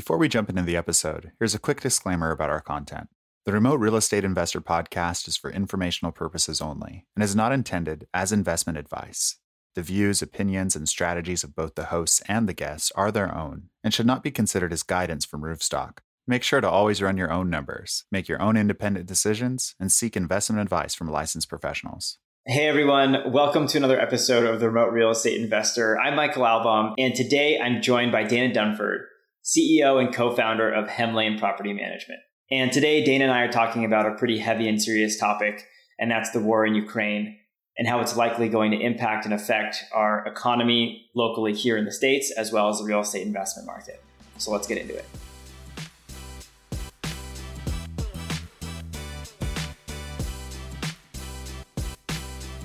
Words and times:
Before 0.00 0.16
we 0.16 0.30
jump 0.30 0.48
into 0.48 0.62
the 0.62 0.78
episode, 0.78 1.32
here's 1.38 1.54
a 1.54 1.58
quick 1.58 1.82
disclaimer 1.82 2.30
about 2.30 2.48
our 2.48 2.62
content. 2.62 3.10
The 3.44 3.52
Remote 3.52 3.80
Real 3.80 3.96
Estate 3.96 4.24
Investor 4.24 4.62
podcast 4.62 5.28
is 5.28 5.36
for 5.36 5.50
informational 5.50 6.10
purposes 6.10 6.62
only 6.62 7.04
and 7.14 7.22
is 7.22 7.36
not 7.36 7.52
intended 7.52 8.06
as 8.14 8.32
investment 8.32 8.78
advice. 8.78 9.36
The 9.74 9.82
views, 9.82 10.22
opinions, 10.22 10.74
and 10.74 10.88
strategies 10.88 11.44
of 11.44 11.54
both 11.54 11.74
the 11.74 11.84
hosts 11.84 12.22
and 12.26 12.48
the 12.48 12.54
guests 12.54 12.90
are 12.92 13.12
their 13.12 13.36
own 13.36 13.64
and 13.84 13.92
should 13.92 14.06
not 14.06 14.22
be 14.22 14.30
considered 14.30 14.72
as 14.72 14.82
guidance 14.82 15.26
from 15.26 15.42
Roofstock. 15.42 15.98
Make 16.26 16.44
sure 16.44 16.62
to 16.62 16.70
always 16.70 17.02
run 17.02 17.18
your 17.18 17.30
own 17.30 17.50
numbers, 17.50 18.04
make 18.10 18.26
your 18.26 18.40
own 18.40 18.56
independent 18.56 19.04
decisions, 19.04 19.74
and 19.78 19.92
seek 19.92 20.16
investment 20.16 20.62
advice 20.62 20.94
from 20.94 21.10
licensed 21.10 21.50
professionals. 21.50 22.16
Hey 22.46 22.66
everyone, 22.66 23.30
welcome 23.30 23.66
to 23.66 23.76
another 23.76 24.00
episode 24.00 24.46
of 24.46 24.60
the 24.60 24.70
Remote 24.70 24.94
Real 24.94 25.10
Estate 25.10 25.38
Investor. 25.38 26.00
I'm 26.00 26.16
Michael 26.16 26.46
Albaum, 26.46 26.94
and 26.96 27.14
today 27.14 27.60
I'm 27.60 27.82
joined 27.82 28.12
by 28.12 28.24
Dana 28.24 28.54
Dunford, 28.54 29.04
CEO 29.44 30.00
and 30.00 30.14
co 30.14 30.34
founder 30.34 30.70
of 30.70 30.88
Hemlane 30.88 31.38
Property 31.38 31.72
Management. 31.72 32.20
And 32.50 32.72
today, 32.72 33.04
Dana 33.04 33.24
and 33.24 33.32
I 33.32 33.42
are 33.42 33.52
talking 33.52 33.84
about 33.84 34.06
a 34.06 34.14
pretty 34.14 34.38
heavy 34.38 34.68
and 34.68 34.82
serious 34.82 35.18
topic, 35.18 35.64
and 35.98 36.10
that's 36.10 36.30
the 36.30 36.40
war 36.40 36.66
in 36.66 36.74
Ukraine 36.74 37.36
and 37.78 37.88
how 37.88 38.00
it's 38.00 38.16
likely 38.16 38.48
going 38.48 38.70
to 38.72 38.78
impact 38.78 39.24
and 39.24 39.32
affect 39.32 39.84
our 39.94 40.26
economy 40.26 41.08
locally 41.14 41.54
here 41.54 41.76
in 41.78 41.84
the 41.84 41.92
States, 41.92 42.30
as 42.36 42.52
well 42.52 42.68
as 42.68 42.78
the 42.78 42.84
real 42.84 43.00
estate 43.00 43.26
investment 43.26 43.66
market. 43.66 44.02
So 44.36 44.50
let's 44.50 44.66
get 44.66 44.78
into 44.78 44.94
it. 44.94 45.06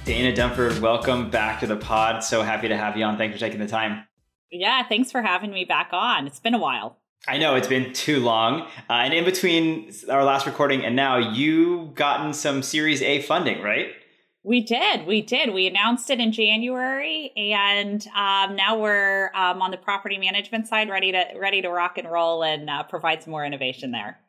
Dana 0.04 0.36
Dunford, 0.36 0.82
welcome 0.82 1.30
back 1.30 1.62
to 1.62 1.68
the 1.68 1.78
pod. 1.78 2.24
So 2.24 2.44
happy 2.44 2.68
to 2.68 2.78
have 2.78 2.96
you 2.98 3.06
on. 3.06 3.18
Thanks 3.18 3.36
for 3.36 3.40
taking 3.40 3.60
the 3.60 3.68
time. 3.68 4.06
Yeah, 4.52 4.84
thanks 4.88 5.12
for 5.12 5.22
having 5.22 5.52
me 5.52 5.66
back 5.66 5.90
on. 5.92 6.28
It's 6.28 6.40
been 6.40 6.54
a 6.54 6.60
while. 6.60 6.98
I 7.28 7.38
know 7.38 7.56
it's 7.56 7.68
been 7.68 7.92
too 7.94 8.20
long. 8.20 8.62
Uh, 8.90 8.94
and 8.94 9.14
in 9.14 9.26
between 9.26 9.92
our 10.10 10.24
last 10.24 10.46
recording 10.46 10.86
and 10.86 10.96
now, 10.96 11.18
you 11.18 11.92
gotten 11.96 12.34
some 12.34 12.62
Series 12.62 13.02
A 13.02 13.22
funding, 13.24 13.62
right? 13.62 13.88
We 14.44 14.62
did. 14.62 15.08
We 15.08 15.24
did. 15.24 15.56
We 15.56 15.66
announced 15.66 16.12
it 16.12 16.20
in 16.20 16.32
January, 16.32 17.32
and 17.36 18.06
um, 18.16 18.56
now 18.56 18.78
we're 18.78 19.32
um, 19.34 19.60
on 19.64 19.72
the 19.72 19.78
property 19.78 20.20
management 20.20 20.68
side, 20.68 20.88
ready 20.88 21.12
to 21.12 21.26
ready 21.36 21.64
to 21.64 21.70
rock 21.70 21.98
and 21.98 22.10
roll 22.10 22.44
and 22.44 22.70
uh, 22.70 22.84
provide 22.84 23.24
some 23.24 23.32
more 23.32 23.44
innovation 23.44 23.90
there. 23.90 24.20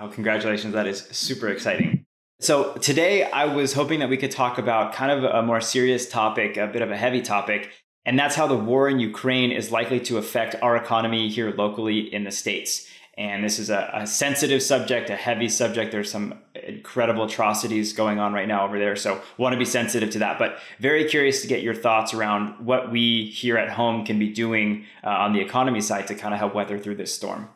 Oh, 0.00 0.06
congratulations! 0.06 0.74
That 0.74 0.86
is 0.86 1.00
super 1.10 1.48
exciting. 1.48 2.06
So 2.38 2.74
today, 2.74 3.24
I 3.24 3.46
was 3.46 3.72
hoping 3.72 3.98
that 3.98 4.08
we 4.08 4.16
could 4.16 4.30
talk 4.30 4.58
about 4.58 4.92
kind 4.92 5.10
of 5.10 5.24
a 5.24 5.42
more 5.42 5.60
serious 5.60 6.08
topic, 6.08 6.56
a 6.56 6.68
bit 6.68 6.82
of 6.82 6.92
a 6.92 6.96
heavy 6.96 7.20
topic, 7.20 7.70
and 8.06 8.18
that's 8.18 8.34
how 8.34 8.46
the 8.46 8.56
war 8.56 8.88
in 8.88 8.98
Ukraine 9.00 9.50
is 9.50 9.70
likely 9.70 10.00
to 10.00 10.18
affect 10.18 10.56
our 10.62 10.76
economy 10.76 11.28
here 11.28 11.52
locally 11.52 12.12
in 12.12 12.24
the 12.24 12.30
States. 12.30 12.86
And 13.16 13.44
this 13.44 13.60
is 13.60 13.70
a, 13.70 13.90
a, 13.94 14.06
sensitive 14.08 14.60
subject, 14.60 15.08
a 15.08 15.14
heavy 15.14 15.48
subject. 15.48 15.92
There's 15.92 16.10
some 16.10 16.40
incredible 16.54 17.24
atrocities 17.24 17.92
going 17.92 18.18
on 18.18 18.32
right 18.32 18.48
now 18.48 18.66
over 18.66 18.76
there. 18.76 18.96
So, 18.96 19.22
want 19.38 19.52
to 19.52 19.58
be 19.58 19.64
sensitive 19.64 20.10
to 20.10 20.18
that. 20.18 20.36
But 20.36 20.58
very 20.80 21.04
curious 21.04 21.40
to 21.42 21.46
get 21.46 21.62
your 21.62 21.76
thoughts 21.76 22.12
around 22.12 22.66
what 22.66 22.90
we 22.90 23.26
here 23.26 23.56
at 23.56 23.70
home 23.70 24.04
can 24.04 24.18
be 24.18 24.32
doing 24.32 24.84
uh, 25.04 25.10
on 25.10 25.32
the 25.32 25.40
economy 25.40 25.80
side 25.80 26.08
to 26.08 26.16
kind 26.16 26.34
of 26.34 26.40
help 26.40 26.56
weather 26.56 26.76
through 26.76 26.96
this 26.96 27.14
storm. 27.14 27.50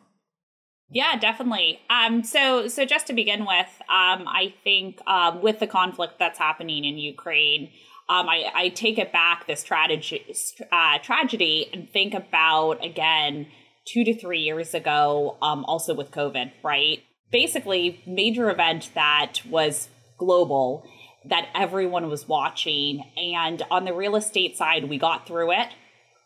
Yeah, 0.91 1.17
definitely. 1.17 1.81
Um, 1.89 2.23
so, 2.23 2.67
so 2.67 2.83
just 2.85 3.07
to 3.07 3.13
begin 3.13 3.41
with, 3.41 3.67
um, 3.89 4.27
I 4.27 4.53
think 4.63 4.99
um, 5.07 5.41
with 5.41 5.59
the 5.59 5.67
conflict 5.67 6.17
that's 6.17 6.39
happening 6.39 6.83
in 6.83 6.97
Ukraine, 6.97 7.69
um, 8.09 8.27
I, 8.27 8.51
I, 8.55 8.69
take 8.69 8.97
it 8.97 9.13
back 9.13 9.45
this 9.45 9.63
tragedy, 9.63 10.35
uh, 10.71 10.97
tragedy 10.97 11.69
and 11.71 11.87
think 11.87 12.15
about 12.15 12.83
again 12.83 13.45
two 13.85 14.03
to 14.03 14.19
three 14.19 14.39
years 14.39 14.73
ago, 14.73 15.37
um, 15.43 15.63
also 15.65 15.93
with 15.93 16.09
COVID, 16.09 16.51
right? 16.63 17.03
Basically, 17.31 18.01
major 18.07 18.49
event 18.49 18.89
that 18.95 19.41
was 19.47 19.89
global 20.17 20.87
that 21.25 21.49
everyone 21.53 22.09
was 22.09 22.27
watching, 22.27 23.03
and 23.15 23.61
on 23.69 23.85
the 23.85 23.93
real 23.93 24.15
estate 24.15 24.57
side, 24.57 24.89
we 24.89 24.97
got 24.97 25.27
through 25.27 25.51
it. 25.51 25.67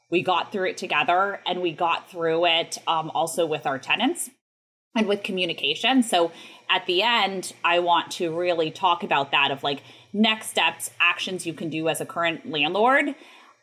We 0.09 0.21
got 0.21 0.51
through 0.51 0.69
it 0.69 0.77
together, 0.77 1.41
and 1.45 1.61
we 1.61 1.73
got 1.73 2.09
through 2.09 2.45
it 2.45 2.77
um, 2.87 3.11
also 3.13 3.45
with 3.45 3.65
our 3.65 3.79
tenants 3.79 4.29
and 4.95 5.07
with 5.07 5.23
communication. 5.23 6.03
So 6.03 6.31
at 6.73 6.87
the 6.87 7.03
end, 7.03 7.53
I 7.63 7.79
want 7.79 8.09
to 8.13 8.35
really 8.35 8.71
talk 8.71 9.03
about 9.03 9.31
that 9.31 9.51
of 9.51 9.61
like 9.61 9.83
next 10.11 10.49
steps, 10.49 10.89
actions 10.99 11.45
you 11.45 11.53
can 11.53 11.69
do 11.69 11.87
as 11.87 12.01
a 12.01 12.05
current 12.05 12.49
landlord, 12.49 13.13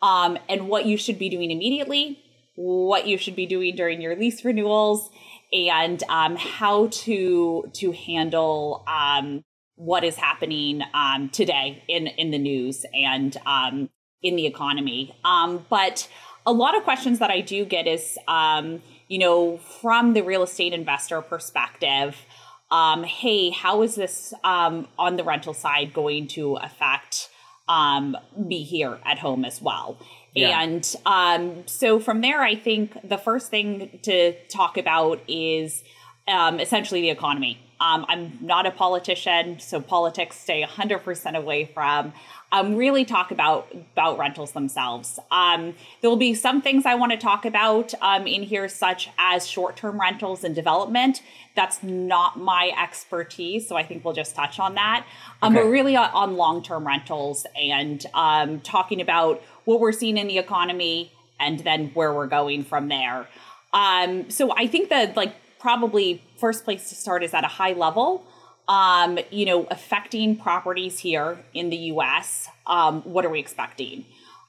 um, 0.00 0.38
and 0.48 0.68
what 0.68 0.86
you 0.86 0.96
should 0.96 1.18
be 1.18 1.28
doing 1.28 1.50
immediately, 1.50 2.22
what 2.54 3.08
you 3.08 3.18
should 3.18 3.34
be 3.34 3.46
doing 3.46 3.74
during 3.74 4.00
your 4.00 4.14
lease 4.14 4.44
renewals, 4.44 5.10
and 5.52 6.04
um, 6.08 6.36
how 6.36 6.86
to 6.92 7.68
to 7.72 7.90
handle 7.90 8.84
um, 8.86 9.42
what 9.74 10.04
is 10.04 10.14
happening 10.14 10.82
um, 10.94 11.28
today 11.30 11.82
in 11.88 12.06
in 12.06 12.30
the 12.30 12.38
news 12.38 12.86
and 12.94 13.36
um, 13.44 13.90
in 14.22 14.36
the 14.36 14.46
economy. 14.46 15.16
Um, 15.24 15.66
but 15.68 16.08
a 16.46 16.52
lot 16.52 16.76
of 16.76 16.84
questions 16.84 17.18
that 17.18 17.30
I 17.30 17.40
do 17.40 17.64
get 17.64 17.88
is, 17.88 18.16
you 19.08 19.18
know, 19.18 19.58
from 19.58 20.14
the 20.14 20.22
real 20.22 20.44
estate 20.44 20.72
investor 20.72 21.20
perspective 21.20 22.16
um, 22.70 23.02
hey, 23.04 23.50
how 23.50 23.82
is 23.82 23.94
this 23.94 24.32
um, 24.44 24.86
on 24.98 25.16
the 25.16 25.24
rental 25.24 25.54
side 25.54 25.92
going 25.92 26.28
to 26.28 26.56
affect 26.56 27.28
um, 27.68 28.16
me 28.36 28.62
here 28.62 28.98
at 29.04 29.18
home 29.18 29.44
as 29.44 29.60
well? 29.60 29.98
Yeah. 30.34 30.62
And 30.62 30.96
um, 31.06 31.66
so 31.66 31.98
from 31.98 32.20
there, 32.20 32.40
I 32.40 32.54
think 32.54 32.96
the 33.02 33.18
first 33.18 33.50
thing 33.50 33.98
to 34.02 34.34
talk 34.48 34.76
about 34.76 35.20
is 35.28 35.82
um, 36.28 36.60
essentially 36.60 37.00
the 37.00 37.10
economy. 37.10 37.58
Um, 37.80 38.04
I'm 38.08 38.38
not 38.42 38.66
a 38.66 38.70
politician, 38.70 39.58
so 39.58 39.80
politics 39.80 40.38
stay 40.38 40.62
100% 40.62 41.34
away 41.34 41.64
from. 41.64 42.12
Um, 42.52 42.74
really 42.74 43.04
talk 43.04 43.30
about 43.30 43.72
about 43.92 44.18
rentals 44.18 44.52
themselves. 44.52 45.20
Um, 45.30 45.74
there 46.00 46.10
will 46.10 46.16
be 46.16 46.34
some 46.34 46.60
things 46.60 46.84
I 46.84 46.96
want 46.96 47.12
to 47.12 47.18
talk 47.18 47.44
about 47.44 47.94
um, 48.02 48.26
in 48.26 48.42
here, 48.42 48.68
such 48.68 49.08
as 49.18 49.46
short 49.46 49.76
term 49.76 50.00
rentals 50.00 50.42
and 50.42 50.54
development. 50.54 51.22
That's 51.54 51.82
not 51.82 52.38
my 52.38 52.72
expertise, 52.76 53.68
so 53.68 53.76
I 53.76 53.84
think 53.84 54.04
we'll 54.04 54.14
just 54.14 54.34
touch 54.34 54.58
on 54.58 54.74
that. 54.74 55.06
Um, 55.42 55.54
okay. 55.54 55.62
But 55.62 55.70
really 55.70 55.94
on, 55.94 56.10
on 56.10 56.36
long 56.36 56.62
term 56.62 56.86
rentals 56.86 57.46
and 57.54 58.04
um, 58.14 58.60
talking 58.60 59.00
about 59.00 59.40
what 59.64 59.78
we're 59.78 59.92
seeing 59.92 60.18
in 60.18 60.26
the 60.26 60.38
economy 60.38 61.12
and 61.38 61.60
then 61.60 61.92
where 61.94 62.12
we're 62.12 62.26
going 62.26 62.64
from 62.64 62.88
there. 62.88 63.28
Um, 63.72 64.28
so 64.28 64.52
I 64.56 64.66
think 64.66 64.90
that 64.90 65.16
like 65.16 65.34
probably 65.60 66.22
first 66.40 66.64
place 66.64 66.88
to 66.88 66.94
start 66.94 67.22
is 67.22 67.34
at 67.34 67.44
a 67.44 67.48
high 67.48 67.72
level. 67.72 68.24
Um, 68.68 69.18
you 69.30 69.46
know, 69.46 69.64
affecting 69.64 70.36
properties 70.36 71.00
here 71.00 71.38
in 71.52 71.70
the 71.70 71.76
U.S. 71.76 72.48
Um, 72.66 73.02
what 73.02 73.24
are 73.24 73.30
we 73.30 73.40
expecting? 73.40 74.04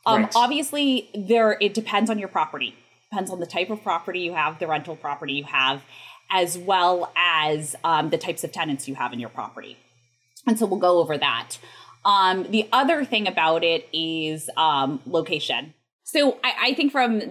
Um, 0.06 0.24
right. 0.24 0.31
Obviously, 0.35 1.09
there 1.16 1.57
it 1.59 1.74
depends 1.74 2.09
on 2.09 2.19
your 2.19 2.28
property. 2.28 2.75
Depends 3.09 3.31
on 3.31 3.40
the 3.40 3.46
type 3.47 3.69
of 3.69 3.81
property 3.84 4.19
you 4.19 4.34
have, 4.34 4.59
the 4.59 4.68
rental 4.68 4.96
property 4.96 5.34
you 5.34 5.44
have, 5.46 5.81
as 6.30 6.57
well 6.57 7.12
as 7.16 7.75
um, 7.84 8.09
the 8.09 8.18
types 8.18 8.44
of 8.44 8.51
tenants 8.51 8.88
you 8.88 8.96
have 8.96 9.12
in 9.12 9.19
your 9.19 9.30
property. 9.30 9.78
And 10.47 10.57
so 10.57 10.66
we'll 10.66 10.80
go 10.80 11.00
over 11.00 11.18
that. 11.18 11.57
Um, 12.06 12.44
the 12.50 12.68
other 12.72 13.06
thing 13.06 13.28
about 13.28 13.63
it 13.63 13.88
is 13.94 14.50
um, 14.57 15.01
location. 15.06 15.74
So 16.03 16.38
I, 16.44 16.53
I 16.62 16.74
think 16.74 16.91
from 16.91 17.22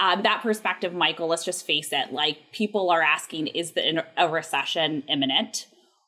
um, 0.00 0.22
that 0.22 0.40
perspective, 0.42 0.94
Michael, 0.94 1.28
let's 1.28 1.44
just 1.44 1.66
face 1.66 1.92
it. 1.92 2.10
Like 2.10 2.38
people 2.52 2.90
are 2.90 3.02
asking, 3.02 3.48
is 3.48 3.72
the, 3.72 4.04
a 4.16 4.28
recession 4.28 5.04
imminent? 5.08 5.66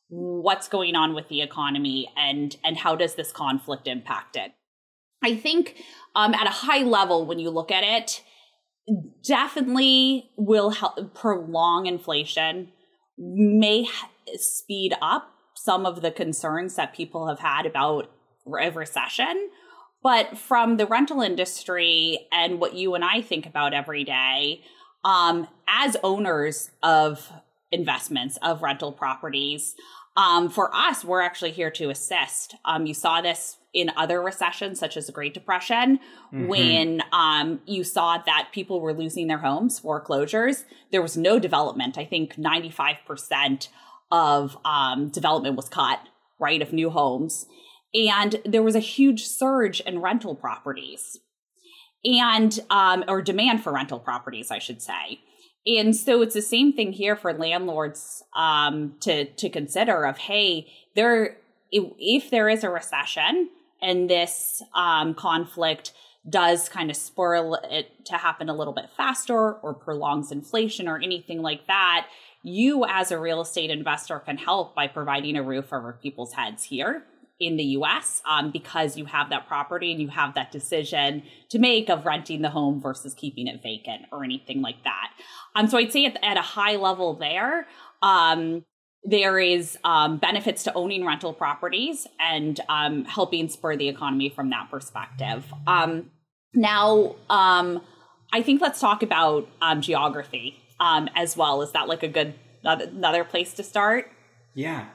What's 0.08 0.66
going 0.66 0.96
on 0.96 1.14
with 1.14 1.28
the 1.28 1.42
economy, 1.42 2.10
and 2.16 2.56
and 2.64 2.76
how 2.76 2.96
does 2.96 3.14
this 3.14 3.32
conflict 3.32 3.86
impact 3.86 4.36
it? 4.36 4.52
I 5.22 5.36
think 5.36 5.82
um, 6.14 6.34
at 6.34 6.46
a 6.46 6.50
high 6.50 6.82
level, 6.82 7.24
when 7.26 7.38
you 7.38 7.50
look 7.50 7.70
at 7.70 7.84
it, 7.84 8.22
definitely 9.26 10.30
will 10.36 10.70
help 10.70 11.14
prolong 11.14 11.86
inflation. 11.86 12.72
May 13.16 13.86
speed 14.36 14.94
up 15.00 15.32
some 15.54 15.86
of 15.86 16.02
the 16.02 16.10
concerns 16.10 16.74
that 16.74 16.94
people 16.94 17.28
have 17.28 17.38
had 17.38 17.66
about 17.66 18.10
a 18.46 18.70
recession 18.70 19.50
but 20.02 20.36
from 20.36 20.76
the 20.76 20.86
rental 20.86 21.20
industry 21.20 22.26
and 22.32 22.60
what 22.60 22.74
you 22.74 22.94
and 22.94 23.04
I 23.04 23.20
think 23.22 23.46
about 23.46 23.74
every 23.74 24.04
day, 24.04 24.62
um, 25.04 25.48
as 25.68 25.96
owners 26.02 26.70
of 26.82 27.32
investments 27.70 28.38
of 28.42 28.62
rental 28.62 28.92
properties, 28.92 29.74
um, 30.16 30.50
for 30.50 30.74
us, 30.74 31.04
we're 31.04 31.22
actually 31.22 31.52
here 31.52 31.70
to 31.72 31.90
assist. 31.90 32.56
Um, 32.64 32.84
you 32.84 32.94
saw 32.94 33.20
this 33.22 33.56
in 33.72 33.90
other 33.96 34.20
recessions, 34.20 34.78
such 34.78 34.96
as 34.96 35.06
the 35.06 35.12
Great 35.12 35.32
Depression, 35.32 35.98
mm-hmm. 36.32 36.46
when 36.46 37.02
um, 37.12 37.60
you 37.64 37.82
saw 37.82 38.18
that 38.18 38.50
people 38.52 38.80
were 38.80 38.92
losing 38.92 39.28
their 39.28 39.38
homes, 39.38 39.78
foreclosures. 39.78 40.64
There 40.90 41.00
was 41.00 41.16
no 41.16 41.38
development. 41.38 41.96
I 41.96 42.04
think 42.04 42.36
95% 42.36 43.68
of 44.10 44.58
um, 44.66 45.08
development 45.08 45.56
was 45.56 45.70
cut, 45.70 46.00
right, 46.38 46.60
of 46.60 46.74
new 46.74 46.90
homes. 46.90 47.46
And 47.94 48.40
there 48.44 48.62
was 48.62 48.74
a 48.74 48.80
huge 48.80 49.26
surge 49.26 49.80
in 49.80 50.00
rental 50.00 50.34
properties 50.34 51.18
and, 52.04 52.58
um, 52.70 53.04
or 53.06 53.22
demand 53.22 53.62
for 53.62 53.72
rental 53.72 54.00
properties, 54.00 54.50
I 54.50 54.58
should 54.58 54.82
say. 54.82 55.20
And 55.66 55.94
so 55.94 56.22
it's 56.22 56.34
the 56.34 56.42
same 56.42 56.72
thing 56.72 56.92
here 56.92 57.14
for 57.14 57.32
landlords 57.32 58.24
um, 58.34 58.94
to 59.00 59.26
to 59.26 59.48
consider 59.48 60.04
of 60.04 60.18
hey, 60.18 60.66
there 60.96 61.36
if, 61.70 62.30
there 62.30 62.48
is 62.48 62.64
a 62.64 62.70
recession 62.70 63.48
and 63.80 64.10
this 64.10 64.62
um, 64.74 65.14
conflict 65.14 65.92
does 66.28 66.68
kind 66.68 66.90
of 66.90 66.96
spur 66.96 67.56
it 67.70 68.04
to 68.04 68.14
happen 68.14 68.48
a 68.48 68.54
little 68.54 68.72
bit 68.72 68.90
faster 68.96 69.54
or 69.54 69.74
prolongs 69.74 70.30
inflation 70.30 70.86
or 70.86 71.00
anything 71.00 71.42
like 71.42 71.66
that, 71.66 72.06
you 72.42 72.84
as 72.84 73.10
a 73.10 73.18
real 73.18 73.40
estate 73.40 73.70
investor 73.70 74.18
can 74.20 74.36
help 74.36 74.74
by 74.74 74.86
providing 74.86 75.36
a 75.36 75.42
roof 75.42 75.72
over 75.72 75.98
people's 76.00 76.34
heads 76.34 76.64
here 76.64 77.04
in 77.42 77.56
the 77.56 77.64
US 77.64 78.22
um, 78.24 78.50
because 78.50 78.96
you 78.96 79.04
have 79.06 79.30
that 79.30 79.46
property 79.46 79.90
and 79.92 80.00
you 80.00 80.08
have 80.08 80.34
that 80.34 80.52
decision 80.52 81.22
to 81.48 81.58
make 81.58 81.88
of 81.88 82.06
renting 82.06 82.42
the 82.42 82.50
home 82.50 82.80
versus 82.80 83.14
keeping 83.14 83.46
it 83.46 83.62
vacant 83.62 84.02
or 84.12 84.24
anything 84.24 84.62
like 84.62 84.82
that. 84.84 85.10
Um, 85.54 85.68
so 85.68 85.78
I'd 85.78 85.92
say 85.92 86.06
at, 86.06 86.16
at 86.22 86.36
a 86.36 86.42
high 86.42 86.76
level 86.76 87.14
there, 87.14 87.66
um, 88.00 88.64
there 89.04 89.38
is 89.38 89.76
um, 89.84 90.18
benefits 90.18 90.62
to 90.64 90.74
owning 90.74 91.04
rental 91.04 91.32
properties 91.32 92.06
and 92.20 92.60
um, 92.68 93.04
helping 93.04 93.48
spur 93.48 93.76
the 93.76 93.88
economy 93.88 94.28
from 94.28 94.50
that 94.50 94.70
perspective. 94.70 95.44
Um, 95.66 96.10
now, 96.54 97.16
um, 97.28 97.82
I 98.32 98.42
think 98.42 98.60
let's 98.60 98.80
talk 98.80 99.02
about 99.02 99.48
um, 99.60 99.80
geography 99.80 100.58
um, 100.78 101.08
as 101.16 101.36
well. 101.36 101.62
Is 101.62 101.72
that 101.72 101.88
like 101.88 102.02
a 102.02 102.08
good 102.08 102.34
another 102.64 103.24
place 103.24 103.54
to 103.54 103.62
start? 103.62 104.10
Yeah. 104.54 104.86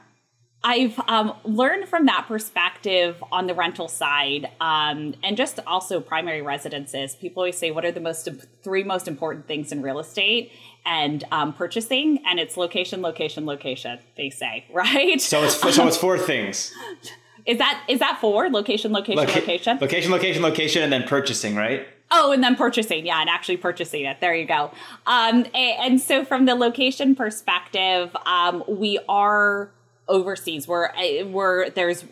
I've 0.64 0.98
um, 1.06 1.34
learned 1.44 1.88
from 1.88 2.06
that 2.06 2.26
perspective 2.26 3.22
on 3.30 3.46
the 3.46 3.54
rental 3.54 3.86
side, 3.86 4.50
um, 4.60 5.14
and 5.22 5.36
just 5.36 5.60
also 5.66 6.00
primary 6.00 6.42
residences. 6.42 7.14
People 7.14 7.42
always 7.42 7.56
say, 7.56 7.70
"What 7.70 7.84
are 7.84 7.92
the 7.92 8.00
most 8.00 8.28
three 8.62 8.82
most 8.82 9.06
important 9.06 9.46
things 9.46 9.70
in 9.70 9.82
real 9.82 9.98
estate?" 9.98 10.50
and 10.84 11.22
um, 11.30 11.52
purchasing, 11.52 12.18
and 12.26 12.40
it's 12.40 12.56
location, 12.56 13.02
location, 13.02 13.44
location. 13.46 13.98
They 14.16 14.30
say, 14.30 14.64
right? 14.72 15.20
So 15.20 15.44
it's 15.44 15.74
so 15.74 15.86
it's 15.86 15.96
four 15.96 16.18
things. 16.18 16.72
Is 17.46 17.58
that 17.58 17.82
is 17.88 18.00
that 18.00 18.18
four 18.20 18.50
location, 18.50 18.92
location, 18.92 19.16
Loca- 19.16 19.40
location, 19.40 19.78
location, 19.80 20.10
location, 20.10 20.42
location, 20.42 20.82
and 20.82 20.92
then 20.92 21.04
purchasing, 21.04 21.54
right? 21.54 21.86
Oh, 22.10 22.32
and 22.32 22.42
then 22.42 22.56
purchasing, 22.56 23.04
yeah, 23.06 23.20
and 23.20 23.28
actually 23.28 23.58
purchasing 23.58 24.04
it. 24.04 24.18
There 24.20 24.34
you 24.34 24.46
go. 24.46 24.70
Um, 25.06 25.46
and, 25.54 25.54
and 25.54 26.00
so 26.00 26.24
from 26.24 26.46
the 26.46 26.54
location 26.54 27.14
perspective, 27.14 28.16
um, 28.24 28.64
we 28.66 28.98
are 29.10 29.70
overseas. 30.08 30.66
We're 30.66 30.90
we're 31.24 31.70
there's 31.70 32.04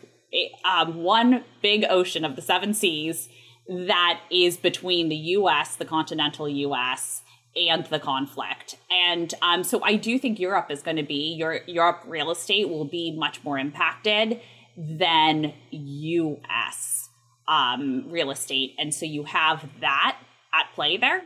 um, 0.65 0.95
one 0.95 1.43
big 1.61 1.85
ocean 1.89 2.23
of 2.23 2.35
the 2.35 2.41
seven 2.41 2.73
seas 2.73 3.29
that 3.67 4.21
is 4.31 4.57
between 4.57 5.09
the 5.09 5.15
U.S., 5.15 5.75
the 5.75 5.85
continental 5.85 6.47
U.S 6.47 7.23
and 7.57 7.85
the 7.87 7.99
conflict. 7.99 8.77
And 8.91 9.33
um, 9.41 9.63
so 9.63 9.83
I 9.83 9.95
do 9.95 10.19
think 10.19 10.39
Europe 10.39 10.69
is 10.69 10.83
going 10.83 10.97
to 10.97 11.03
be 11.03 11.33
your 11.33 11.61
Europe 11.65 12.03
real 12.05 12.31
estate 12.31 12.69
will 12.69 12.85
be 12.85 13.15
much 13.17 13.43
more 13.43 13.57
impacted 13.57 14.39
than 14.77 15.53
U.S. 15.71 17.09
Um, 17.47 18.05
real 18.09 18.29
estate, 18.29 18.75
and 18.77 18.93
so 18.93 19.05
you 19.05 19.23
have 19.23 19.67
that 19.81 20.17
at 20.53 20.73
play 20.75 20.97
there. 20.97 21.23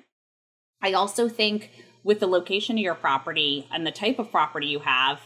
I 0.81 0.94
also 0.94 1.27
think 1.27 1.69
with 2.03 2.19
the 2.19 2.27
location 2.27 2.77
of 2.77 2.81
your 2.81 2.95
property 2.95 3.68
and 3.71 3.85
the 3.85 3.91
type 3.91 4.18
of 4.19 4.31
property 4.31 4.68
you 4.68 4.79
have, 4.79 5.19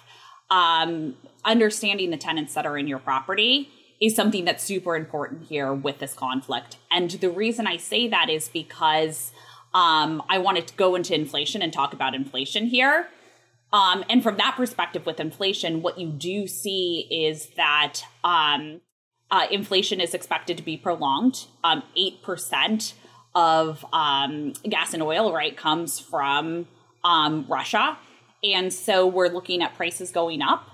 um, 0.50 1.16
understanding 1.44 2.12
the 2.12 2.18
tenants 2.18 2.54
that 2.54 2.66
are 2.66 2.78
in 2.78 2.88
your 2.88 3.00
property 3.00 3.70
is 4.02 4.16
something 4.16 4.46
that's 4.46 4.64
super 4.64 4.96
important 4.96 5.48
here 5.48 5.74
with 5.74 6.00
this 6.00 6.14
conflict. 6.14 6.78
And 6.92 7.12
the 7.12 7.30
reason 7.30 7.66
I 7.66 7.78
say 7.78 8.08
that 8.10 8.30
is 8.30 8.50
because 8.50 9.32
um, 9.74 10.22
I 10.30 10.38
wanted 10.38 10.68
to 10.68 10.76
go 10.76 10.96
into 10.96 11.14
inflation 11.14 11.62
and 11.62 11.72
talk 11.72 11.94
about 11.94 12.14
inflation 12.14 12.68
here. 12.68 13.08
Um, 13.74 14.06
and 14.10 14.24
from 14.24 14.38
that 14.38 14.56
perspective, 14.56 15.06
with 15.06 15.20
inflation, 15.20 15.82
what 15.82 15.98
you 15.98 16.10
do 16.10 16.48
see 16.48 17.08
is 17.10 17.48
that 17.58 18.02
um, 18.24 18.82
uh, 19.32 19.48
inflation 19.52 20.00
is 20.00 20.14
expected 20.14 20.56
to 20.58 20.64
be 20.64 20.78
prolonged. 20.78 21.48
Um, 21.64 21.84
eight 21.98 22.22
percent 22.22 22.94
of 23.34 23.86
um, 23.92 24.54
gas 24.70 24.94
and 24.94 25.04
oil, 25.04 25.34
right, 25.34 25.58
comes 25.58 26.00
from 26.00 26.68
um, 27.04 27.46
Russia, 27.50 27.98
and 28.54 28.72
so 28.72 29.08
we're 29.08 29.30
looking 29.30 29.62
at 29.62 29.76
prices 29.76 30.12
going 30.12 30.42
up. 30.42 30.70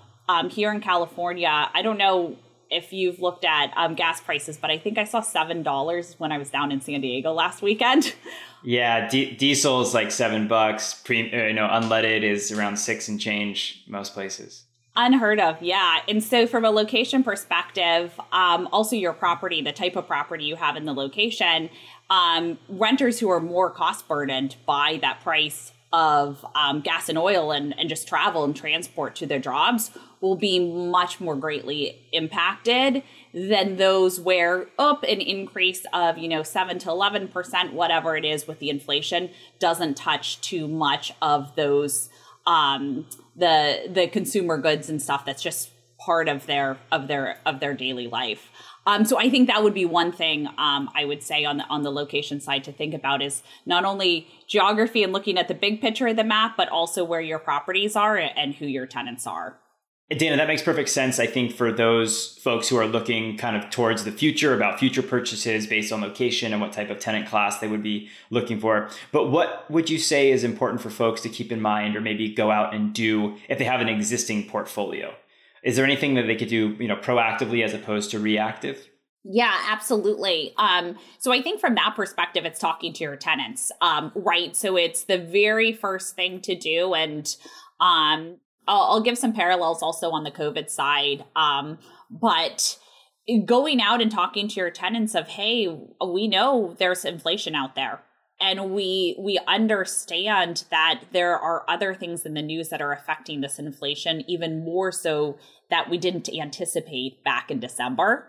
here 0.50 0.72
in 0.72 0.82
California, 0.82 1.70
I 1.74 1.82
don't 1.82 1.98
know 1.98 2.38
if 2.70 2.94
you've 2.94 3.20
looked 3.20 3.44
at 3.44 3.72
um, 3.76 3.96
gas 3.96 4.22
prices, 4.22 4.58
but 4.58 4.72
I 4.72 4.78
think 4.78 4.98
I 4.98 5.04
saw 5.04 5.20
seven 5.20 5.62
dollars 5.62 6.16
when 6.18 6.32
I 6.32 6.38
was 6.38 6.50
down 6.50 6.72
in 6.72 6.82
San 6.82 7.02
Diego 7.02 7.34
last 7.34 7.62
weekend. 7.62 8.14
Yeah, 8.64 9.10
d- 9.10 9.32
diesel 9.32 9.82
is 9.82 9.94
like 9.94 10.12
seven 10.12 10.48
bucks. 10.48 10.94
Pre, 10.94 11.34
uh, 11.34 11.48
you 11.48 11.54
know, 11.54 11.68
unleaded 11.68 12.22
is 12.24 12.52
around 12.52 12.78
six 12.78 13.08
and 13.08 13.20
change 13.20 13.84
most 13.88 14.14
places. 14.14 14.66
Unheard 14.96 15.40
of, 15.40 15.62
yeah. 15.62 16.00
And 16.08 16.22
so, 16.22 16.46
from 16.46 16.66
a 16.66 16.70
location 16.70 17.24
perspective, 17.24 18.20
um, 18.32 18.68
also 18.72 18.96
your 18.96 19.14
property, 19.14 19.62
the 19.62 19.72
type 19.72 19.96
of 19.96 20.06
property 20.06 20.44
you 20.44 20.58
have 20.58 20.76
in 20.76 20.86
the 20.86 20.94
location, 20.94 21.70
um, 22.10 22.60
renters 22.68 23.20
who 23.20 23.30
are 23.30 23.40
more 23.40 23.70
cost 23.70 24.08
burdened 24.08 24.58
by 24.66 25.00
that 25.02 25.22
price 25.22 25.72
of 25.94 26.46
um, 26.56 26.82
gas 26.82 27.10
and 27.10 27.18
oil 27.18 27.52
and, 27.52 27.78
and 27.78 27.90
just 27.90 28.08
travel 28.08 28.44
and 28.44 28.56
transport 28.56 29.16
to 29.16 29.26
their 29.26 29.40
jobs 29.40 29.92
will 30.22 30.36
be 30.36 30.60
much 30.60 31.20
more 31.20 31.36
greatly 31.36 32.00
impacted 32.12 33.04
than 33.34 33.78
those 33.78 34.20
where 34.20 34.68
up 34.78 35.04
an 35.04 35.20
increase 35.20 35.86
of 35.94 36.18
you 36.18 36.28
know 36.28 36.44
7 36.44 36.80
to 36.80 36.88
11% 36.90 37.74
whatever 37.74 38.16
it 38.16 38.24
is 38.24 38.48
with 38.48 38.60
the 38.60 38.70
inflation 38.70 39.30
doesn't 39.60 39.96
touch 39.96 40.40
too 40.42 40.68
much 40.68 41.12
of 41.22 41.56
those 41.56 42.10
um, 42.46 43.06
the 43.36 43.88
the 43.90 44.08
consumer 44.08 44.58
goods 44.58 44.90
and 44.90 45.02
stuff 45.02 45.26
that's 45.26 45.44
just 45.44 45.72
part 45.98 46.28
of 46.28 46.46
their 46.48 46.78
of 46.92 47.08
their 47.08 47.40
of 47.46 47.60
their 47.60 47.74
daily 47.74 48.08
life 48.08 48.50
um, 48.86 49.06
so 49.06 49.18
I 49.18 49.30
think 49.30 49.48
that 49.48 49.64
would 49.64 49.74
be 49.74 49.86
one 49.86 50.12
thing 50.12 50.48
um, 50.58 50.90
I 50.96 51.06
would 51.06 51.22
say 51.22 51.46
on 51.46 51.58
the 51.58 51.66
on 51.66 51.84
the 51.84 51.92
location 51.92 52.40
side 52.40 52.64
to 52.66 52.72
think 52.72 52.94
about 52.94 53.22
is 53.22 53.44
not 53.66 53.86
only 53.86 54.28
geography 54.48 55.04
and 55.04 55.14
looking 55.14 55.38
at 55.38 55.48
the 55.48 55.54
big 55.54 55.82
picture 55.82 56.08
of 56.08 56.16
the 56.16 56.24
map, 56.24 56.56
but 56.58 56.70
also 56.70 57.04
where 57.04 57.22
your 57.22 57.40
properties 57.40 57.96
are 57.96 58.18
and 58.18 58.56
who 58.56 58.66
your 58.66 58.86
tenants 58.86 59.28
are. 59.28 59.58
Dana, 60.18 60.36
that 60.36 60.48
makes 60.48 60.62
perfect 60.62 60.90
sense. 60.90 61.20
I 61.20 61.26
think 61.26 61.54
for 61.54 61.72
those 61.72 62.38
folks 62.40 62.68
who 62.68 62.76
are 62.76 62.86
looking 62.86 63.38
kind 63.38 63.56
of 63.56 63.70
towards 63.70 64.04
the 64.04 64.12
future 64.12 64.54
about 64.54 64.78
future 64.78 65.02
purchases 65.02 65.68
based 65.68 65.94
on 65.94 66.02
location 66.02 66.52
and 66.52 66.62
what 66.62 66.74
type 66.74 66.90
of 66.90 67.00
tenant 67.00 67.30
class 67.30 67.60
they 67.60 67.68
would 67.68 67.82
be 67.82 68.10
looking 68.30 68.60
for. 68.60 68.90
But 69.14 69.30
what 69.30 69.72
would 69.72 69.90
you 69.90 69.98
say 69.98 70.32
is 70.32 70.44
important 70.44 70.82
for 70.82 70.90
folks 70.90 71.22
to 71.22 71.30
keep 71.30 71.50
in 71.50 71.62
mind 71.62 71.96
or 71.96 72.02
maybe 72.02 72.28
go 72.34 72.52
out 72.52 72.74
and 72.74 72.94
do 72.94 73.38
if 73.48 73.58
they 73.58 73.64
have 73.64 73.80
an 73.80 73.88
existing 73.88 74.50
portfolio? 74.50 75.16
Is 75.64 75.76
there 75.76 75.86
anything 75.86 76.16
that 76.16 76.24
they 76.24 76.36
could 76.36 76.48
do 76.48 76.76
you 76.80 76.88
know 76.88 76.96
proactively 76.96 77.64
as 77.64 77.74
opposed 77.74 78.12
to 78.12 78.20
reactive 78.20 78.88
yeah, 79.24 79.56
absolutely. 79.70 80.54
Um, 80.58 80.98
so 81.20 81.32
I 81.32 81.44
think 81.44 81.60
from 81.60 81.76
that 81.76 81.94
perspective, 81.96 82.44
it's 82.44 82.60
talking 82.60 82.92
to 82.94 83.04
your 83.04 83.16
tenants, 83.16 83.72
um, 83.80 84.12
right? 84.16 84.56
So 84.56 84.78
it's 84.78 85.04
the 85.04 85.20
very 85.20 85.74
first 85.74 86.16
thing 86.16 86.42
to 86.42 86.56
do, 86.56 86.96
and 86.96 87.28
um, 87.80 88.38
I'll, 88.68 88.82
I'll, 88.82 89.02
give 89.02 89.20
some 89.20 89.34
parallels 89.34 89.84
also 89.84 90.10
on 90.10 90.24
the 90.24 90.32
COVID 90.32 90.72
side. 90.72 91.24
Um, 91.36 91.78
but 92.10 92.80
going 93.46 93.80
out 93.80 94.02
and 94.02 94.12
talking 94.12 94.48
to 94.48 94.56
your 94.56 94.72
tenants 94.72 95.14
of, 95.14 95.28
hey, 95.28 95.68
we 96.04 96.28
know 96.28 96.76
there's 96.80 97.06
inflation 97.06 97.54
out 97.54 97.76
there 97.76 98.02
and 98.42 98.72
we 98.72 99.16
we 99.20 99.40
understand 99.48 100.66
that 100.72 101.04
there 101.12 101.38
are 101.38 101.64
other 101.70 101.94
things 101.94 102.26
in 102.26 102.34
the 102.34 102.42
news 102.42 102.70
that 102.70 102.82
are 102.82 102.92
affecting 102.92 103.42
this 103.42 103.60
inflation 103.60 104.24
even 104.28 104.66
more 104.66 104.92
so 104.92 105.38
that 105.70 105.90
we 105.90 105.98
didn't 105.98 106.28
anticipate 106.28 107.24
back 107.24 107.52
in 107.52 107.60
December. 107.60 108.28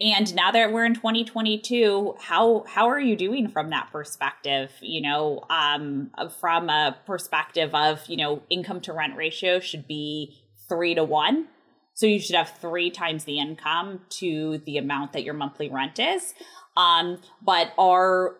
And 0.00 0.34
now 0.34 0.50
that 0.50 0.72
we're 0.72 0.86
in 0.86 0.94
2022, 0.94 2.14
how 2.18 2.64
how 2.66 2.88
are 2.88 2.98
you 2.98 3.14
doing 3.14 3.48
from 3.48 3.68
that 3.70 3.90
perspective? 3.92 4.72
You 4.80 5.02
know, 5.02 5.44
um, 5.50 6.10
from 6.40 6.70
a 6.70 6.96
perspective 7.04 7.74
of 7.74 8.00
you 8.06 8.16
know 8.16 8.42
income 8.48 8.80
to 8.82 8.94
rent 8.94 9.16
ratio 9.16 9.60
should 9.60 9.86
be 9.86 10.34
three 10.68 10.94
to 10.94 11.04
one, 11.04 11.48
so 11.92 12.06
you 12.06 12.18
should 12.18 12.36
have 12.36 12.56
three 12.58 12.90
times 12.90 13.24
the 13.24 13.38
income 13.38 14.00
to 14.08 14.62
the 14.64 14.78
amount 14.78 15.12
that 15.12 15.22
your 15.22 15.34
monthly 15.34 15.68
rent 15.68 15.98
is. 15.98 16.32
Um, 16.78 17.20
but 17.42 17.72
are 17.76 18.36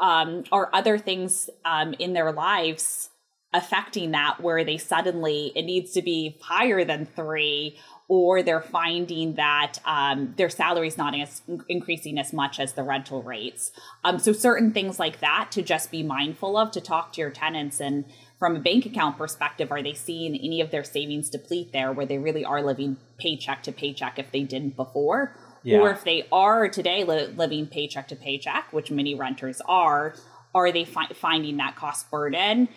um, 0.00 0.44
are 0.52 0.70
other 0.72 0.98
things 0.98 1.50
um, 1.64 1.94
in 1.98 2.12
their 2.12 2.32
lives 2.32 3.10
affecting 3.54 4.12
that 4.12 4.40
where 4.40 4.64
they 4.64 4.78
suddenly 4.78 5.52
it 5.54 5.62
needs 5.62 5.92
to 5.92 6.02
be 6.02 6.38
higher 6.40 6.84
than 6.84 7.04
three 7.04 7.76
or 8.08 8.42
they're 8.42 8.60
finding 8.60 9.34
that 9.34 9.74
um, 9.86 10.34
their 10.36 10.50
salary 10.50 10.88
is 10.88 10.98
not 10.98 11.18
as 11.18 11.42
increasing 11.68 12.18
as 12.18 12.32
much 12.32 12.60
as 12.60 12.74
the 12.74 12.82
rental 12.82 13.22
rates. 13.22 13.72
Um, 14.04 14.18
so 14.18 14.32
certain 14.32 14.72
things 14.72 14.98
like 14.98 15.20
that 15.20 15.50
to 15.52 15.62
just 15.62 15.90
be 15.90 16.02
mindful 16.02 16.56
of 16.56 16.70
to 16.72 16.80
talk 16.80 17.12
to 17.14 17.20
your 17.20 17.30
tenants 17.30 17.80
and 17.80 18.04
from 18.38 18.56
a 18.56 18.60
bank 18.60 18.84
account 18.86 19.16
perspective 19.16 19.70
are 19.70 19.82
they 19.82 19.94
seeing 19.94 20.34
any 20.34 20.60
of 20.60 20.70
their 20.70 20.84
savings 20.84 21.30
deplete 21.30 21.72
there 21.72 21.92
where 21.92 22.06
they 22.06 22.18
really 22.18 22.44
are 22.44 22.62
living 22.62 22.96
paycheck 23.18 23.62
to 23.62 23.72
paycheck 23.72 24.18
if 24.18 24.32
they 24.32 24.42
didn't 24.42 24.76
before 24.76 25.36
yeah. 25.62 25.78
or 25.78 25.90
if 25.90 26.04
they 26.04 26.26
are 26.32 26.68
today 26.68 27.04
li- 27.04 27.26
living 27.26 27.66
paycheck 27.66 28.08
to 28.08 28.16
paycheck, 28.16 28.72
which 28.72 28.90
many 28.90 29.14
renters 29.14 29.60
are, 29.66 30.14
are 30.54 30.72
they 30.72 30.84
fi- 30.84 31.12
finding 31.14 31.56
that 31.58 31.76
cost 31.76 32.10
burden 32.10 32.68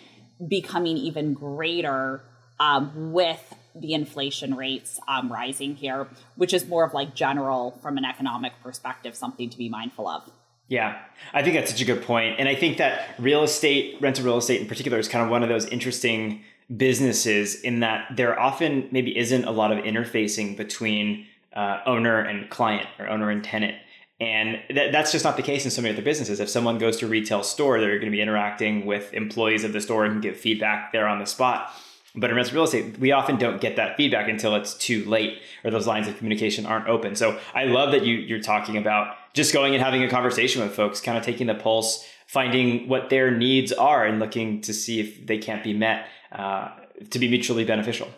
becoming 0.46 0.96
even 0.96 1.32
greater 1.34 2.22
um, 2.60 3.12
with 3.12 3.54
the 3.74 3.94
inflation 3.94 4.54
rates 4.54 4.98
um, 5.08 5.30
rising 5.30 5.76
here, 5.76 6.08
which 6.36 6.54
is 6.54 6.66
more 6.66 6.84
of 6.84 6.94
like 6.94 7.14
general 7.14 7.78
from 7.82 7.98
an 7.98 8.04
economic 8.04 8.52
perspective, 8.62 9.14
something 9.14 9.50
to 9.50 9.58
be 9.58 9.68
mindful 9.68 10.08
of. 10.08 10.30
Yeah, 10.68 10.98
I 11.32 11.42
think 11.42 11.54
that's 11.54 11.70
such 11.70 11.80
a 11.80 11.84
good 11.84 12.02
point. 12.02 12.36
And 12.38 12.48
I 12.48 12.54
think 12.54 12.78
that 12.78 13.14
real 13.18 13.44
estate, 13.44 13.96
rental 14.00 14.24
real 14.24 14.38
estate 14.38 14.60
in 14.60 14.66
particular, 14.66 14.98
is 14.98 15.08
kind 15.08 15.24
of 15.24 15.30
one 15.30 15.42
of 15.42 15.48
those 15.48 15.66
interesting 15.66 16.42
businesses 16.74 17.60
in 17.60 17.80
that 17.80 18.16
there 18.16 18.38
often 18.38 18.88
maybe 18.90 19.16
isn't 19.16 19.44
a 19.44 19.52
lot 19.52 19.70
of 19.70 19.84
interfacing 19.84 20.56
between 20.56 21.26
uh, 21.56 21.80
owner 21.86 22.20
and 22.20 22.48
client 22.50 22.86
or 22.98 23.08
owner 23.08 23.30
and 23.30 23.42
tenant. 23.42 23.74
And 24.20 24.60
th- 24.68 24.92
that's 24.92 25.12
just 25.12 25.24
not 25.24 25.36
the 25.36 25.42
case 25.42 25.64
in 25.64 25.70
so 25.70 25.82
many 25.82 25.94
other 25.94 26.02
businesses. 26.02 26.38
If 26.38 26.48
someone 26.48 26.78
goes 26.78 26.96
to 26.98 27.06
a 27.06 27.08
retail 27.08 27.42
store, 27.42 27.80
they're 27.80 27.98
going 27.98 28.10
to 28.10 28.16
be 28.16 28.20
interacting 28.20 28.86
with 28.86 29.12
employees 29.12 29.64
of 29.64 29.72
the 29.72 29.80
store 29.80 30.04
and 30.04 30.22
give 30.22 30.36
feedback 30.36 30.92
there 30.92 31.06
on 31.06 31.18
the 31.18 31.26
spot. 31.26 31.70
But 32.14 32.30
in 32.30 32.36
real 32.36 32.64
estate, 32.64 32.98
we 32.98 33.12
often 33.12 33.36
don't 33.36 33.60
get 33.60 33.76
that 33.76 33.96
feedback 33.98 34.28
until 34.28 34.54
it's 34.54 34.72
too 34.74 35.04
late 35.04 35.38
or 35.64 35.70
those 35.70 35.86
lines 35.86 36.08
of 36.08 36.16
communication 36.16 36.64
aren't 36.64 36.88
open. 36.88 37.14
So 37.14 37.38
I 37.54 37.64
love 37.64 37.92
that 37.92 38.06
you, 38.06 38.14
you're 38.14 38.40
talking 38.40 38.78
about 38.78 39.14
just 39.34 39.52
going 39.52 39.74
and 39.74 39.82
having 39.82 40.02
a 40.02 40.08
conversation 40.08 40.62
with 40.62 40.74
folks, 40.74 40.98
kind 41.00 41.18
of 41.18 41.24
taking 41.24 41.46
the 41.46 41.54
pulse, 41.54 42.06
finding 42.26 42.88
what 42.88 43.10
their 43.10 43.30
needs 43.30 43.70
are, 43.70 44.06
and 44.06 44.18
looking 44.18 44.62
to 44.62 44.72
see 44.72 44.98
if 44.98 45.26
they 45.26 45.36
can't 45.36 45.62
be 45.62 45.74
met 45.74 46.06
uh, 46.32 46.70
to 47.10 47.18
be 47.18 47.28
mutually 47.28 47.64
beneficial. 47.64 48.08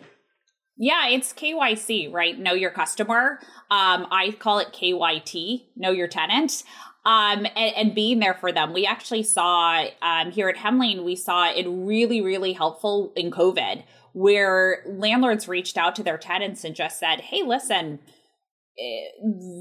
Yeah, 0.78 1.08
it's 1.08 1.32
KYC, 1.32 2.12
right? 2.12 2.38
Know 2.38 2.54
your 2.54 2.70
customer. 2.70 3.40
Um, 3.68 4.06
I 4.12 4.36
call 4.38 4.60
it 4.60 4.72
KYT, 4.72 5.64
know 5.76 5.90
your 5.90 6.06
tenant. 6.06 6.62
Um, 7.04 7.46
and, 7.56 7.74
and, 7.76 7.94
being 7.94 8.18
there 8.18 8.34
for 8.34 8.52
them. 8.52 8.74
We 8.74 8.84
actually 8.84 9.22
saw 9.22 9.86
um, 10.02 10.30
here 10.30 10.48
at 10.48 10.56
Hemlane, 10.56 11.04
we 11.04 11.16
saw 11.16 11.48
it 11.48 11.64
really, 11.66 12.20
really 12.20 12.52
helpful 12.52 13.12
in 13.16 13.30
COVID, 13.30 13.84
where 14.12 14.82
landlords 14.84 15.48
reached 15.48 15.78
out 15.78 15.96
to 15.96 16.02
their 16.02 16.18
tenants 16.18 16.64
and 16.64 16.74
just 16.74 16.98
said, 16.98 17.20
"Hey, 17.20 17.42
listen, 17.42 18.00
eh, 18.78 19.08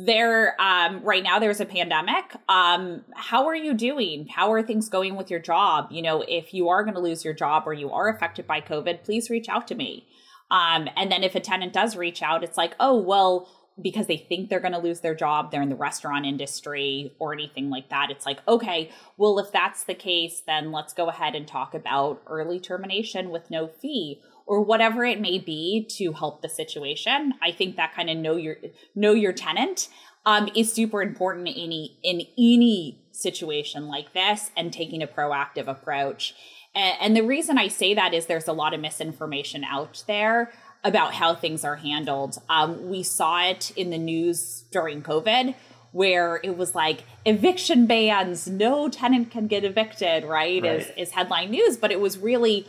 there 0.03 0.59
um, 0.59 1.01
right 1.03 1.24
now 1.24 1.39
there's 1.39 1.62
a 1.62 1.65
pandemic. 1.65 2.36
Um, 2.50 3.05
how 3.15 3.45
are 3.45 3.55
you 3.55 3.74
doing? 3.74 4.27
How 4.27 4.51
are 4.51 4.63
things 4.63 4.89
going 4.89 5.15
with 5.15 5.29
your 5.29 5.39
job? 5.39 5.88
You 5.89 6.01
know, 6.01 6.25
if 6.27 6.53
you 6.53 6.67
are 6.67 6.83
going 6.83 6.95
to 6.95 7.00
lose 7.00 7.24
your 7.24 7.36
job 7.36 7.63
or 7.65 7.74
you 7.74 7.91
are 7.91 8.09
affected 8.09 8.45
by 8.45 8.59
COVID, 8.59 9.03
please 9.03 9.29
reach 9.29 9.47
out 9.47 9.67
to 9.67 9.75
me." 9.75 10.05
Um, 10.50 10.88
and 10.96 11.12
then 11.12 11.24
if 11.24 11.36
a 11.36 11.39
tenant 11.39 11.74
does 11.74 11.96
reach 11.96 12.22
out, 12.22 12.44
it's 12.44 12.58
like, 12.58 12.74
oh, 12.80 12.98
well, 12.98 13.50
because 13.82 14.08
they 14.08 14.18
think 14.18 14.50
they're 14.50 14.60
going 14.60 14.74
to 14.74 14.80
lose 14.80 15.01
their 15.01 15.13
job, 15.13 15.51
they're 15.51 15.62
in 15.62 15.70
the 15.70 15.75
restaurant 15.75 16.25
industry 16.25 17.13
or 17.20 17.34
anything 17.34 17.70
like 17.70 17.89
that. 17.89 18.10
It's 18.10 18.25
like, 18.25 18.39
okay, 18.48 18.89
well, 19.18 19.38
if 19.39 19.51
that's 19.51 19.84
the 19.84 19.94
case, 19.94 20.42
then 20.48 20.72
let's 20.72 20.94
go 20.94 21.10
ahead 21.10 21.36
and 21.36 21.48
talk 21.48 21.74
about 21.75 22.22
early 22.27 22.60
termination 22.60 23.30
with 23.30 23.51
no 23.51 23.68
fee 23.68 24.22
or 24.48 24.62
whatever 24.62 25.04
it 25.06 25.20
may 25.20 25.38
be 25.38 25.86
to 25.98 26.13
help 26.13 26.42
the 26.42 26.50
situation. 26.50 27.34
I 27.42 27.51
think 27.51 27.75
that 27.75 27.94
kind 27.94 28.10
of 28.10 28.18
know 28.18 28.36
your 28.36 28.56
know 28.96 29.12
your 29.12 29.34
tenant 29.34 29.89
um, 30.25 30.50
is 30.56 30.74
super 30.74 31.01
important 31.01 31.48
in 31.48 31.54
any 31.54 32.00
in 32.04 32.22
any 32.38 33.04
situation 33.12 33.88
like 33.88 34.13
this 34.13 34.51
and 34.56 34.72
taking 34.74 35.04
a 35.04 35.08
proactive 35.08 35.68
approach. 35.68 36.34
And, 36.77 36.98
and 37.01 37.17
the 37.17 37.24
reason 37.24 37.57
I 37.57 37.67
say 37.67 37.96
that 37.96 38.13
is 38.13 38.27
there's 38.27 38.48
a 38.48 38.53
lot 38.53 38.74
of 38.74 38.79
misinformation 38.79 39.63
out 39.63 40.03
there 40.07 40.51
about 40.84 41.15
how 41.15 41.34
things 41.34 41.65
are 41.65 41.75
handled. 41.75 42.38
Um, 42.50 42.88
we 42.88 43.03
saw 43.03 43.43
it 43.43 43.72
in 43.72 43.89
the 43.89 43.98
news 43.98 44.63
during 44.72 45.01
COVID 45.01 45.55
where 45.91 46.39
it 46.43 46.55
was 46.55 46.75
like 46.75 47.03
eviction 47.25 47.88
bans, 47.88 48.48
no 48.48 48.88
tenant 48.88 49.31
can 49.31 49.48
get 49.48 49.63
evicted, 49.63 50.24
right? 50.24 50.62
right. 50.62 50.79
Is, 50.79 50.91
is 50.96 51.12
headline 51.12 51.50
news, 51.50 51.77
but 51.77 51.91
it 51.91 52.00
was 52.00 52.19
really 52.19 52.67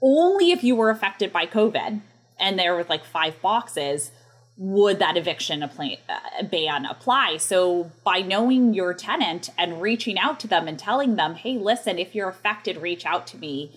only 0.00 0.52
if 0.52 0.64
you 0.64 0.74
were 0.74 0.88
affected 0.88 1.32
by 1.32 1.46
COVID 1.46 2.00
and 2.38 2.58
there 2.58 2.74
were 2.74 2.84
like 2.84 3.04
five 3.04 3.40
boxes 3.42 4.10
would 4.62 5.00
that 5.00 5.16
eviction 5.16 5.60
apply, 5.60 5.98
uh, 6.08 6.44
ban 6.44 6.86
apply. 6.86 7.36
So 7.38 7.90
by 8.04 8.20
knowing 8.20 8.74
your 8.74 8.94
tenant 8.94 9.50
and 9.58 9.82
reaching 9.82 10.16
out 10.20 10.38
to 10.40 10.46
them 10.46 10.68
and 10.68 10.78
telling 10.78 11.16
them, 11.16 11.34
hey, 11.34 11.58
listen, 11.58 11.98
if 11.98 12.14
you're 12.14 12.28
affected, 12.28 12.76
reach 12.76 13.04
out 13.04 13.26
to 13.28 13.38
me, 13.38 13.72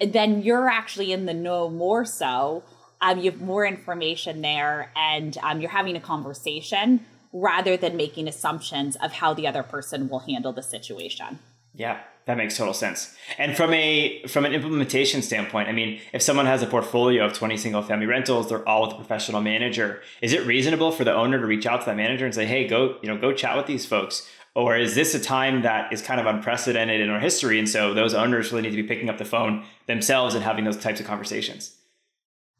then 0.00 0.40
you're 0.40 0.66
actually 0.66 1.12
in 1.12 1.26
the 1.26 1.34
know 1.34 1.68
more 1.68 2.06
so 2.06 2.62
um, 3.02 3.18
you 3.18 3.30
have 3.30 3.42
more 3.42 3.66
information 3.66 4.40
there 4.40 4.90
and 4.96 5.36
um, 5.42 5.60
you're 5.60 5.70
having 5.70 5.94
a 5.94 6.00
conversation 6.00 7.04
rather 7.34 7.76
than 7.76 7.98
making 7.98 8.26
assumptions 8.26 8.96
of 8.96 9.12
how 9.12 9.34
the 9.34 9.46
other 9.46 9.62
person 9.62 10.08
will 10.08 10.20
handle 10.20 10.54
the 10.54 10.62
situation. 10.62 11.38
Yeah, 11.74 12.00
that 12.26 12.36
makes 12.36 12.56
total 12.56 12.74
sense. 12.74 13.14
And 13.38 13.56
from 13.56 13.72
a 13.72 14.22
from 14.28 14.44
an 14.44 14.52
implementation 14.52 15.22
standpoint, 15.22 15.68
I 15.68 15.72
mean, 15.72 16.00
if 16.12 16.22
someone 16.22 16.46
has 16.46 16.62
a 16.62 16.66
portfolio 16.66 17.24
of 17.24 17.32
20 17.32 17.56
single 17.56 17.82
family 17.82 18.06
rentals, 18.06 18.48
they're 18.48 18.66
all 18.68 18.82
with 18.82 18.92
a 18.92 18.96
professional 18.96 19.40
manager. 19.40 20.00
Is 20.20 20.32
it 20.32 20.46
reasonable 20.46 20.92
for 20.92 21.04
the 21.04 21.14
owner 21.14 21.38
to 21.38 21.46
reach 21.46 21.66
out 21.66 21.80
to 21.80 21.86
that 21.86 21.96
manager 21.96 22.24
and 22.24 22.34
say, 22.34 22.46
"Hey, 22.46 22.66
go, 22.66 22.96
you 23.02 23.08
know, 23.08 23.16
go 23.16 23.32
chat 23.32 23.56
with 23.56 23.66
these 23.66 23.86
folks?" 23.86 24.28
Or 24.54 24.76
is 24.76 24.96
this 24.96 25.14
a 25.14 25.20
time 25.20 25.62
that 25.62 25.92
is 25.92 26.02
kind 26.02 26.20
of 26.20 26.26
unprecedented 26.26 27.00
in 27.00 27.08
our 27.08 27.20
history 27.20 27.58
and 27.58 27.68
so 27.68 27.94
those 27.94 28.14
owners 28.14 28.50
really 28.50 28.62
need 28.62 28.76
to 28.76 28.82
be 28.82 28.88
picking 28.88 29.08
up 29.08 29.18
the 29.18 29.24
phone 29.24 29.64
themselves 29.86 30.34
and 30.34 30.42
having 30.42 30.64
those 30.64 30.76
types 30.76 30.98
of 30.98 31.06
conversations? 31.06 31.76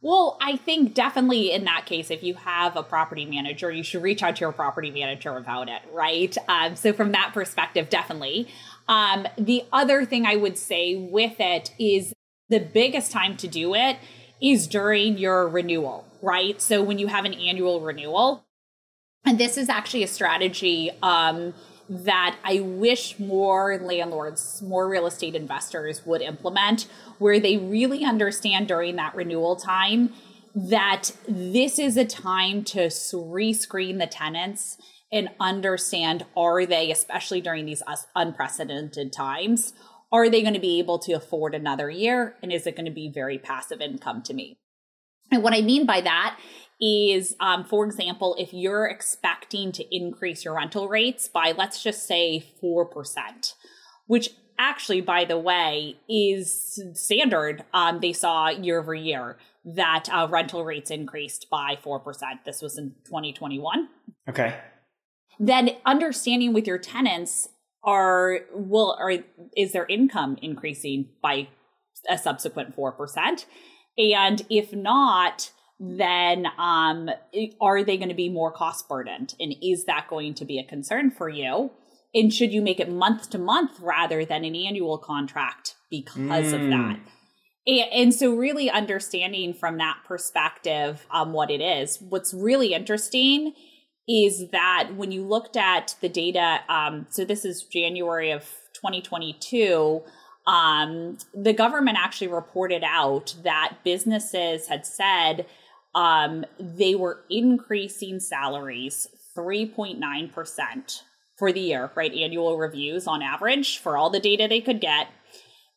Well, 0.03 0.39
I 0.41 0.57
think 0.57 0.95
definitely 0.95 1.53
in 1.53 1.65
that 1.65 1.85
case, 1.85 2.11
if 2.11 2.23
you 2.23 2.35
have 2.35 2.75
a 2.75 2.83
property 2.83 3.27
manager, 3.27 3.71
you 3.71 3.83
should 3.83 4.03
reach 4.03 4.23
out 4.23 4.37
to 4.37 4.41
your 4.41 4.53
property 4.53 4.91
manager 4.91 5.37
about 5.37 5.69
it, 5.69 5.83
right? 5.93 6.35
Um, 6.49 6.75
so, 6.75 6.95
from 6.95 7.13
that 7.13 7.33
perspective, 7.35 7.91
definitely. 7.91 8.49
Um, 8.91 9.29
the 9.39 9.63
other 9.73 10.05
thing 10.05 10.27
I 10.27 10.35
would 10.35 10.59
say 10.59 10.97
with 10.97 11.37
it 11.39 11.73
is 11.79 12.13
the 12.49 12.59
biggest 12.59 13.13
time 13.13 13.37
to 13.37 13.47
do 13.47 13.75
it 13.75 13.97
is 14.43 14.67
during 14.67 15.17
your 15.17 15.49
renewal, 15.49 16.05
right? 16.21 16.61
So, 16.61 16.83
when 16.83 16.99
you 16.99 17.07
have 17.07 17.25
an 17.25 17.33
annual 17.33 17.81
renewal, 17.81 18.45
and 19.25 19.39
this 19.39 19.57
is 19.57 19.69
actually 19.69 20.03
a 20.03 20.09
strategy 20.09 20.91
um, 21.05 21.55
that 21.89 22.37
I 22.43 22.61
wish 22.61 23.19
more 23.21 23.79
landlords, 23.79 24.61
more 24.61 24.89
real 24.89 25.07
estate 25.07 25.37
investors 25.37 26.05
would 26.05 26.21
implement, 26.21 26.89
where 27.19 27.39
they 27.39 27.59
really 27.59 28.05
understand 28.05 28.67
during 28.67 28.97
that 28.97 29.15
renewal 29.15 29.55
time 29.55 30.13
that 30.53 31.13
this 31.29 31.79
is 31.79 31.97
a 31.97 32.05
time 32.05 32.65
to 32.65 32.87
rescreen 32.87 34.01
the 34.01 34.09
tenants 34.09 34.79
and 35.13 35.29
understand 35.41 36.25
are 36.37 36.65
they, 36.67 36.91
especially 36.91 37.41
during 37.41 37.67
these 37.67 37.83
unprecedented 38.15 39.13
times, 39.13 39.73
are 40.13 40.29
they 40.29 40.43
going 40.43 40.55
to 40.55 40.61
be 40.61 40.79
able 40.79 40.99
to 41.01 41.13
afford 41.13 41.55
another 41.55 41.91
year? 41.91 42.37
And 42.43 42.53
is 42.53 42.67
it 42.67 42.77
going 42.77 42.87
to 42.87 42.93
be 42.93 43.11
very 43.13 43.39
passive 43.39 43.81
income 43.81 44.23
to 44.23 44.35
me? 44.35 44.59
And 45.31 45.43
what 45.43 45.55
I 45.55 45.61
mean 45.61 45.87
by 45.87 46.01
that 46.01 46.39
is, 46.81 47.37
um, 47.41 47.65
for 47.65 47.85
example, 47.85 48.35
if 48.39 48.53
you're 48.53 48.87
expecting 48.87 49.71
to 49.73 49.97
increase 49.97 50.45
your 50.45 50.55
rental 50.55 50.89
rates 50.89 51.29
by, 51.29 51.53
let's 51.57 51.83
just 51.83 52.07
say, 52.07 52.45
4%, 52.63 53.55
which 54.07 54.31
actually, 54.59 55.01
by 55.01 55.25
the 55.25 55.39
way, 55.39 55.97
is 56.09 56.83
standard. 56.95 57.65
Um, 57.73 58.01
they 58.01 58.13
saw 58.13 58.49
year 58.49 58.81
over 58.81 58.95
year 58.95 59.39
that 59.65 60.09
uh, 60.11 60.27
rental 60.31 60.65
rates 60.65 60.91
increased 60.91 61.47
by 61.51 61.77
4%. 61.85 62.03
This 62.45 62.63
was 62.63 62.79
in 62.79 62.95
2021. 63.05 63.89
Okay. 64.29 64.57
Then 65.41 65.71
understanding 65.87 66.53
with 66.53 66.67
your 66.67 66.79
tenants 66.79 67.49
are 67.83 68.41
will 68.53 68.95
or 69.01 69.19
is 69.57 69.73
their 69.73 69.87
income 69.87 70.37
increasing 70.43 71.09
by 71.23 71.49
a 72.09 72.19
subsequent 72.19 72.77
4%? 72.77 73.47
And 73.99 74.47
if 74.51 74.75
not, 74.75 75.51
then 75.81 76.47
um, 76.59 77.09
are 77.59 77.83
they 77.83 77.97
going 77.97 78.11
to 78.11 78.15
be 78.15 78.29
more 78.29 78.53
cost 78.53 78.87
burdened? 78.87 79.35
And 79.41 79.55
is 79.63 79.87
that 79.87 80.09
going 80.09 80.35
to 80.35 80.45
be 80.45 80.59
a 80.59 80.65
concern 80.65 81.11
for 81.11 81.31
you? 81.31 81.71
And 82.15 82.33
should 82.33 82.53
you 82.53 82.61
make 82.61 82.79
it 82.79 82.91
month 82.91 83.31
to 83.31 83.39
month 83.39 83.81
rather 83.81 84.27
than 84.27 84.45
an 84.45 84.55
annual 84.55 84.99
contract 84.99 85.77
because 85.91 86.53
mm. 86.53 86.55
of 86.55 86.69
that? 86.69 87.01
And, 87.67 87.93
and, 87.93 88.15
so, 88.15 88.35
really 88.35 88.69
understanding 88.71 89.55
from 89.55 89.79
that 89.79 89.99
perspective 90.07 91.07
um, 91.11 91.33
what 91.33 91.51
it 91.51 91.61
is. 91.61 91.99
What's 92.01 92.35
really 92.35 92.73
interesting 92.75 93.55
is 94.11 94.49
that 94.51 94.91
when 94.97 95.13
you 95.13 95.23
looked 95.23 95.57
at 95.57 95.95
the 96.01 96.09
data, 96.09 96.61
um, 96.69 97.07
so 97.11 97.25
this 97.25 97.45
is 97.45 97.63
January 97.63 98.31
of 98.33 98.43
2022 98.75 100.03
um, 100.47 101.19
the 101.35 101.53
government 101.53 101.99
actually 102.01 102.29
reported 102.29 102.83
out 102.85 103.35
that 103.45 103.77
businesses 103.85 104.67
had 104.69 104.87
said 104.87 105.47
um, 105.95 106.45
they 106.59 106.95
were 106.95 107.21
increasing 107.29 108.21
salaries 108.21 109.09
3.9% 109.37 111.03
for 111.37 111.53
the 111.53 111.61
year, 111.61 111.91
right? 111.95 112.13
Annual 112.13 112.59
reviews 112.59 113.07
on 113.07 113.23
average 113.23 113.79
for 113.79 113.97
all 113.97 114.11
the 114.11 114.21
data 114.21 114.47
they 114.49 114.61
could 114.61 114.81
get. 114.81 115.09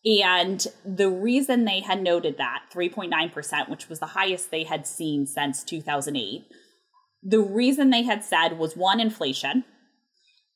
And 0.05 0.65
the 0.83 1.09
reason 1.09 1.63
they 1.63 1.79
had 1.79 2.01
noted 2.01 2.37
that 2.37 2.63
3.9%, 2.73 3.69
which 3.69 3.87
was 3.87 3.99
the 3.99 4.07
highest 4.07 4.51
they 4.51 4.63
had 4.63 4.85
seen 4.85 5.25
since 5.25 5.63
2008, 5.63 6.45
the 7.23 7.39
reason 7.39 7.89
they 7.89 8.03
had 8.03 8.23
said 8.23 8.57
was 8.57 8.75
one, 8.75 8.99
inflation, 8.99 9.63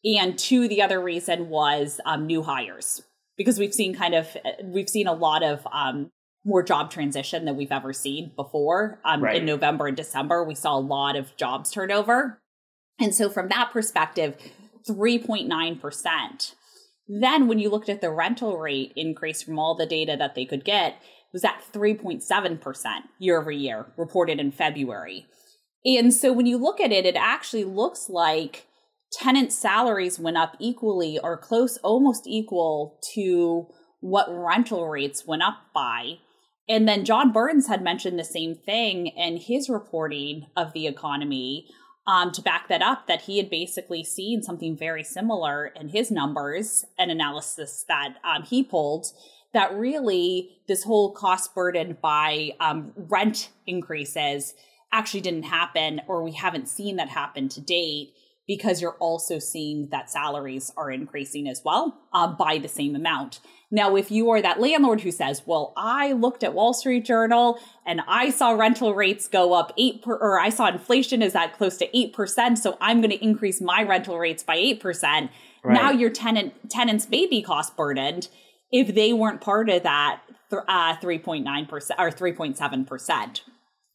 and 0.04 0.38
two, 0.38 0.68
the 0.68 0.82
other 0.82 1.02
reason 1.02 1.50
was 1.50 2.00
um, 2.06 2.26
new 2.26 2.44
hires. 2.44 3.02
because 3.38 3.60
we've 3.60 3.74
seen 3.74 3.96
kind 3.96 4.16
of 4.16 4.36
we've 4.64 4.90
seen 4.90 5.08
a 5.08 5.14
lot 5.14 5.44
of 5.44 5.66
um, 5.72 6.12
more 6.44 6.64
job 6.64 6.92
transition 6.92 7.46
than 7.46 7.56
we've 7.56 7.72
ever 7.72 7.94
seen 7.94 8.32
before. 8.36 9.00
Um, 9.06 9.24
right. 9.24 9.38
In 9.38 9.46
November 9.46 9.88
and 9.88 9.96
December, 9.98 10.44
we 10.44 10.56
saw 10.56 10.78
a 10.78 10.80
lot 10.80 11.16
of 11.16 11.36
jobs 11.38 11.72
turnover, 11.72 12.40
and 13.00 13.14
so 13.14 13.30
from 13.30 13.50
that 13.50 13.72
perspective, 13.72 14.36
three 14.86 15.20
point 15.20 15.48
nine 15.48 15.78
percent. 15.78 16.56
Then, 17.08 17.48
when 17.48 17.58
you 17.58 17.70
looked 17.70 17.88
at 17.88 18.02
the 18.02 18.12
rental 18.12 18.58
rate 18.58 18.92
increase 18.98 19.42
from 19.42 19.58
all 19.58 19.76
the 19.76 19.86
data 19.86 20.18
that 20.20 20.36
they 20.36 20.44
could 20.44 20.66
get, 20.66 21.02
was 21.32 21.46
at 21.46 21.64
3.7% 21.72 22.22
year 23.18 23.40
over 23.40 23.50
year, 23.52 23.86
reported 23.96 24.42
in 24.42 24.52
February. 24.52 25.26
And 25.88 26.14
so 26.14 26.34
when 26.34 26.46
you 26.46 26.58
look 26.58 26.82
at 26.82 26.92
it, 26.92 27.06
it 27.06 27.16
actually 27.16 27.64
looks 27.64 28.10
like 28.10 28.68
tenant 29.14 29.54
salaries 29.54 30.20
went 30.20 30.36
up 30.36 30.58
equally 30.60 31.18
or 31.18 31.38
close, 31.38 31.78
almost 31.78 32.28
equal 32.28 33.00
to 33.14 33.68
what 34.02 34.28
rental 34.30 34.90
rates 34.90 35.26
went 35.26 35.44
up 35.44 35.56
by. 35.74 36.18
And 36.68 36.90
then 36.90 37.06
John 37.06 37.32
Burns 37.32 37.68
had 37.68 37.82
mentioned 37.82 38.20
the 38.20 38.26
same 38.26 38.54
thing 38.54 39.08
in 39.08 39.38
his 39.38 39.70
reporting 39.70 40.48
of 40.58 40.74
the 40.74 40.88
economy 40.88 41.68
um, 42.06 42.34
to 42.34 42.42
back 42.42 42.68
that 42.68 42.82
up, 42.82 43.08
that 43.08 43.22
he 43.22 43.38
had 43.38 43.50
basically 43.50 44.04
seen 44.04 44.44
something 44.44 44.78
very 44.78 45.04
similar 45.06 45.68
in 45.68 45.90
his 45.90 46.12
numbers 46.12 46.84
and 47.00 47.10
analysis 47.10 47.86
that 47.88 48.16
um, 48.26 48.44
he 48.44 48.62
pulled 48.62 49.08
that 49.54 49.74
really 49.74 50.50
this 50.68 50.84
whole 50.84 51.14
cost 51.14 51.56
burden 51.56 51.98
by 52.02 52.52
um, 52.60 52.92
rent 52.96 53.50
increases 53.66 54.54
actually 54.92 55.22
didn't 55.22 55.44
happen, 55.44 56.02
or 56.08 56.24
we 56.24 56.32
haven't 56.32 56.68
seen 56.70 56.96
that 56.98 57.10
happen 57.10 57.50
to 57.50 57.62
date 57.62 58.14
because 58.48 58.82
you're 58.82 58.96
also 59.00 59.40
seeing 59.40 59.90
that 59.90 60.10
salaries 60.10 60.72
are 60.78 60.90
increasing 60.90 61.48
as 61.48 61.62
well 61.66 62.00
uh, 62.14 62.28
by 62.28 62.58
the 62.58 62.70
same 62.70 62.96
amount. 62.96 63.42
Now, 63.70 63.98
if 63.98 64.10
you 64.10 64.30
are 64.32 64.42
that 64.42 64.62
landlord 64.62 65.02
who 65.02 65.12
says, 65.12 65.44
well, 65.46 65.74
I 65.76 66.14
looked 66.14 66.44
at 66.44 66.54
Wall 66.54 66.74
Street 66.74 67.04
Journal 67.04 67.60
and 67.86 68.02
I 68.08 68.30
saw 68.30 68.52
rental 68.52 68.96
rates 68.96 69.28
go 69.28 69.54
up 69.54 69.74
eight 69.78 70.02
per, 70.02 70.16
or 70.16 70.40
I 70.40 70.50
saw 70.50 70.68
inflation 70.68 71.22
is 71.22 71.36
at 71.36 71.58
close 71.58 71.76
to 71.78 71.88
8%. 71.90 72.58
So 72.58 72.78
I'm 72.80 73.02
going 73.02 73.12
to 73.12 73.24
increase 73.24 73.60
my 73.60 73.84
rental 73.84 74.18
rates 74.18 74.44
by 74.44 74.56
8%. 74.58 75.04
Right. 75.04 75.30
Now 75.74 75.92
your 75.92 76.10
tenant 76.10 76.70
tenants 76.70 77.10
may 77.10 77.26
be 77.26 77.42
cost 77.42 77.76
burdened 77.76 78.30
if 78.72 78.96
they 78.96 79.12
weren't 79.12 79.42
part 79.42 79.70
of 79.70 79.84
that 79.84 80.22
uh, 80.52 80.96
3.9% 80.96 81.72
or 82.00 82.10
3.7%. 82.10 83.42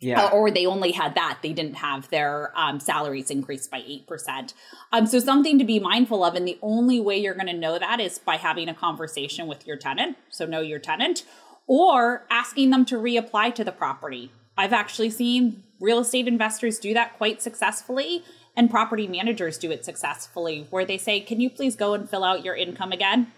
Yeah. 0.02 0.24
Uh, 0.24 0.30
or 0.30 0.50
they 0.50 0.66
only 0.66 0.92
had 0.92 1.14
that. 1.14 1.38
They 1.42 1.52
didn't 1.52 1.76
have 1.76 2.10
their 2.10 2.52
um, 2.56 2.80
salaries 2.80 3.30
increased 3.30 3.70
by 3.70 3.80
8%. 3.80 4.52
Um, 4.92 5.06
so, 5.06 5.18
something 5.18 5.58
to 5.58 5.64
be 5.64 5.78
mindful 5.78 6.24
of. 6.24 6.34
And 6.34 6.46
the 6.46 6.58
only 6.60 7.00
way 7.00 7.18
you're 7.18 7.34
going 7.34 7.46
to 7.46 7.52
know 7.52 7.78
that 7.78 8.00
is 8.00 8.18
by 8.18 8.36
having 8.36 8.68
a 8.68 8.74
conversation 8.74 9.46
with 9.46 9.66
your 9.66 9.76
tenant. 9.76 10.16
So, 10.28 10.44
know 10.44 10.60
your 10.60 10.80
tenant 10.80 11.24
or 11.66 12.26
asking 12.30 12.70
them 12.70 12.84
to 12.86 12.96
reapply 12.96 13.54
to 13.54 13.64
the 13.64 13.72
property. 13.72 14.32
I've 14.56 14.72
actually 14.72 15.10
seen 15.10 15.62
real 15.80 16.00
estate 16.00 16.28
investors 16.28 16.78
do 16.78 16.92
that 16.94 17.16
quite 17.16 17.40
successfully, 17.40 18.24
and 18.56 18.70
property 18.70 19.06
managers 19.06 19.56
do 19.56 19.70
it 19.70 19.84
successfully, 19.84 20.66
where 20.70 20.84
they 20.84 20.98
say, 20.98 21.20
Can 21.20 21.40
you 21.40 21.48
please 21.48 21.76
go 21.76 21.94
and 21.94 22.08
fill 22.08 22.24
out 22.24 22.44
your 22.44 22.54
income 22.54 22.92
again? 22.92 23.32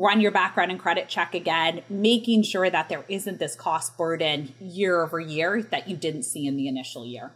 Run 0.00 0.20
your 0.20 0.30
background 0.30 0.70
and 0.70 0.80
credit 0.80 1.08
check 1.08 1.34
again, 1.34 1.82
making 1.90 2.42
sure 2.42 2.70
that 2.70 2.88
there 2.88 3.04
isn't 3.08 3.38
this 3.38 3.54
cost 3.54 3.98
burden 3.98 4.54
year 4.58 5.02
over 5.04 5.20
year 5.20 5.62
that 5.62 5.88
you 5.88 5.96
didn't 5.96 6.22
see 6.22 6.46
in 6.46 6.56
the 6.56 6.66
initial 6.66 7.04
year. 7.04 7.32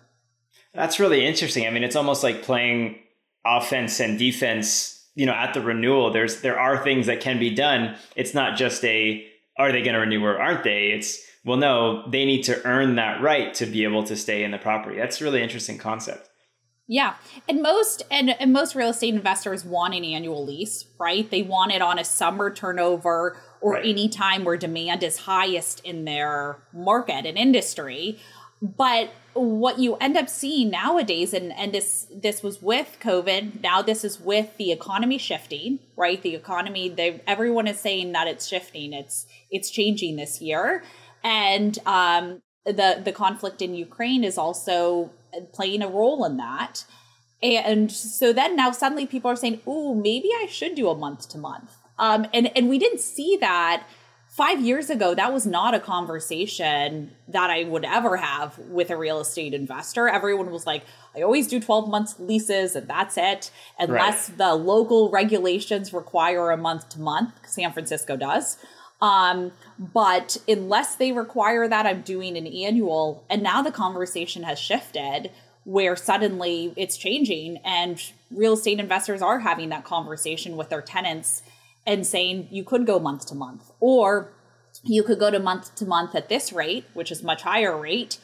That's 0.72 0.98
really 0.98 1.24
interesting. 1.24 1.66
I 1.66 1.70
mean, 1.70 1.84
it's 1.84 1.94
almost 1.94 2.22
like 2.22 2.42
playing 2.42 2.98
offense 3.44 4.00
and 4.00 4.18
defense, 4.18 5.06
you 5.14 5.26
know, 5.26 5.34
at 5.34 5.52
the 5.52 5.60
renewal. 5.60 6.10
There's 6.10 6.40
there 6.40 6.58
are 6.58 6.82
things 6.82 7.06
that 7.06 7.20
can 7.20 7.38
be 7.38 7.50
done. 7.50 7.96
It's 8.16 8.32
not 8.32 8.56
just 8.56 8.82
a 8.84 9.24
are 9.58 9.70
they 9.70 9.82
going 9.82 9.94
to 9.94 10.00
renew 10.00 10.24
or 10.24 10.40
aren't 10.40 10.64
they? 10.64 10.86
It's 10.86 11.22
well, 11.44 11.58
no, 11.58 12.08
they 12.08 12.24
need 12.24 12.44
to 12.44 12.64
earn 12.66 12.94
that 12.96 13.20
right 13.20 13.52
to 13.54 13.66
be 13.66 13.84
able 13.84 14.04
to 14.04 14.16
stay 14.16 14.42
in 14.42 14.50
the 14.50 14.58
property. 14.58 14.96
That's 14.96 15.20
a 15.20 15.24
really 15.24 15.42
interesting 15.42 15.76
concept. 15.76 16.30
Yeah. 16.86 17.14
And 17.48 17.62
most 17.62 18.02
and, 18.10 18.30
and 18.38 18.52
most 18.52 18.74
real 18.74 18.90
estate 18.90 19.14
investors 19.14 19.64
want 19.64 19.94
an 19.94 20.04
annual 20.04 20.44
lease, 20.44 20.86
right? 20.98 21.30
They 21.30 21.42
want 21.42 21.72
it 21.72 21.80
on 21.80 21.98
a 21.98 22.04
summer 22.04 22.52
turnover 22.52 23.38
or 23.60 23.74
right. 23.74 23.86
any 23.86 24.08
time 24.08 24.44
where 24.44 24.58
demand 24.58 25.02
is 25.02 25.20
highest 25.20 25.80
in 25.84 26.04
their 26.04 26.58
market 26.74 27.24
and 27.24 27.38
industry. 27.38 28.18
But 28.60 29.10
what 29.32 29.78
you 29.78 29.96
end 29.96 30.16
up 30.16 30.28
seeing 30.28 30.70
nowadays, 30.70 31.32
and, 31.32 31.52
and 31.54 31.72
this 31.72 32.06
this 32.14 32.42
was 32.42 32.60
with 32.60 32.98
COVID, 33.00 33.62
now 33.62 33.80
this 33.80 34.04
is 34.04 34.20
with 34.20 34.56
the 34.58 34.70
economy 34.70 35.16
shifting, 35.16 35.78
right? 35.96 36.20
The 36.22 36.34
economy, 36.34 36.90
they 36.90 37.22
everyone 37.26 37.66
is 37.66 37.80
saying 37.80 38.12
that 38.12 38.28
it's 38.28 38.46
shifting, 38.46 38.92
it's 38.92 39.26
it's 39.50 39.70
changing 39.70 40.16
this 40.16 40.42
year. 40.42 40.84
And 41.22 41.78
um 41.86 42.42
the 42.64 43.00
the 43.04 43.12
conflict 43.12 43.60
in 43.62 43.74
Ukraine 43.74 44.24
is 44.24 44.38
also 44.38 45.10
playing 45.52 45.82
a 45.82 45.88
role 45.88 46.24
in 46.24 46.36
that. 46.38 46.84
And 47.42 47.92
so 47.92 48.32
then 48.32 48.56
now 48.56 48.70
suddenly 48.70 49.06
people 49.06 49.30
are 49.30 49.36
saying, 49.36 49.60
"Oh, 49.66 49.94
maybe 49.94 50.30
I 50.34 50.46
should 50.46 50.74
do 50.74 50.88
a 50.88 50.94
month 50.94 51.28
to 51.30 51.38
month." 51.38 51.76
Um, 51.98 52.26
and 52.32 52.50
and 52.56 52.68
we 52.68 52.78
didn't 52.78 53.00
see 53.00 53.36
that 53.40 53.84
five 54.30 54.60
years 54.60 54.90
ago. 54.90 55.14
That 55.14 55.32
was 55.32 55.46
not 55.46 55.74
a 55.74 55.80
conversation 55.80 57.12
that 57.28 57.50
I 57.50 57.64
would 57.64 57.84
ever 57.84 58.16
have 58.16 58.58
with 58.58 58.90
a 58.90 58.96
real 58.96 59.20
estate 59.20 59.54
investor. 59.54 60.08
Everyone 60.08 60.50
was 60.50 60.66
like, 60.66 60.84
"I 61.14 61.20
always 61.20 61.46
do 61.46 61.60
twelve 61.60 61.88
months 61.88 62.16
leases, 62.18 62.74
and 62.74 62.88
that's 62.88 63.18
it, 63.18 63.50
unless 63.78 64.30
right. 64.30 64.38
the 64.38 64.54
local 64.54 65.10
regulations 65.10 65.92
require 65.92 66.50
a 66.50 66.56
month 66.56 66.88
to 66.90 67.00
month." 67.00 67.34
San 67.46 67.72
Francisco 67.72 68.16
does. 68.16 68.56
Um, 69.00 69.52
but 69.78 70.36
unless 70.48 70.94
they 70.96 71.12
require 71.12 71.68
that, 71.68 71.86
I'm 71.86 72.02
doing 72.02 72.36
an 72.36 72.46
annual. 72.46 73.24
And 73.28 73.42
now 73.42 73.62
the 73.62 73.72
conversation 73.72 74.44
has 74.44 74.58
shifted 74.58 75.30
where 75.64 75.96
suddenly 75.96 76.72
it's 76.76 76.96
changing 76.96 77.58
and 77.64 78.00
real 78.30 78.52
estate 78.52 78.78
investors 78.78 79.22
are 79.22 79.40
having 79.40 79.70
that 79.70 79.84
conversation 79.84 80.56
with 80.56 80.68
their 80.68 80.82
tenants 80.82 81.42
and 81.86 82.06
saying 82.06 82.48
you 82.50 82.64
could 82.64 82.86
go 82.86 82.98
month 82.98 83.26
to 83.26 83.34
month 83.34 83.70
or 83.80 84.32
you 84.82 85.02
could 85.02 85.18
go 85.18 85.30
to 85.30 85.38
month 85.38 85.74
to 85.76 85.86
month 85.86 86.14
at 86.14 86.28
this 86.28 86.52
rate, 86.52 86.84
which 86.92 87.10
is 87.10 87.22
much 87.22 87.42
higher 87.42 87.76
rate, 87.76 88.18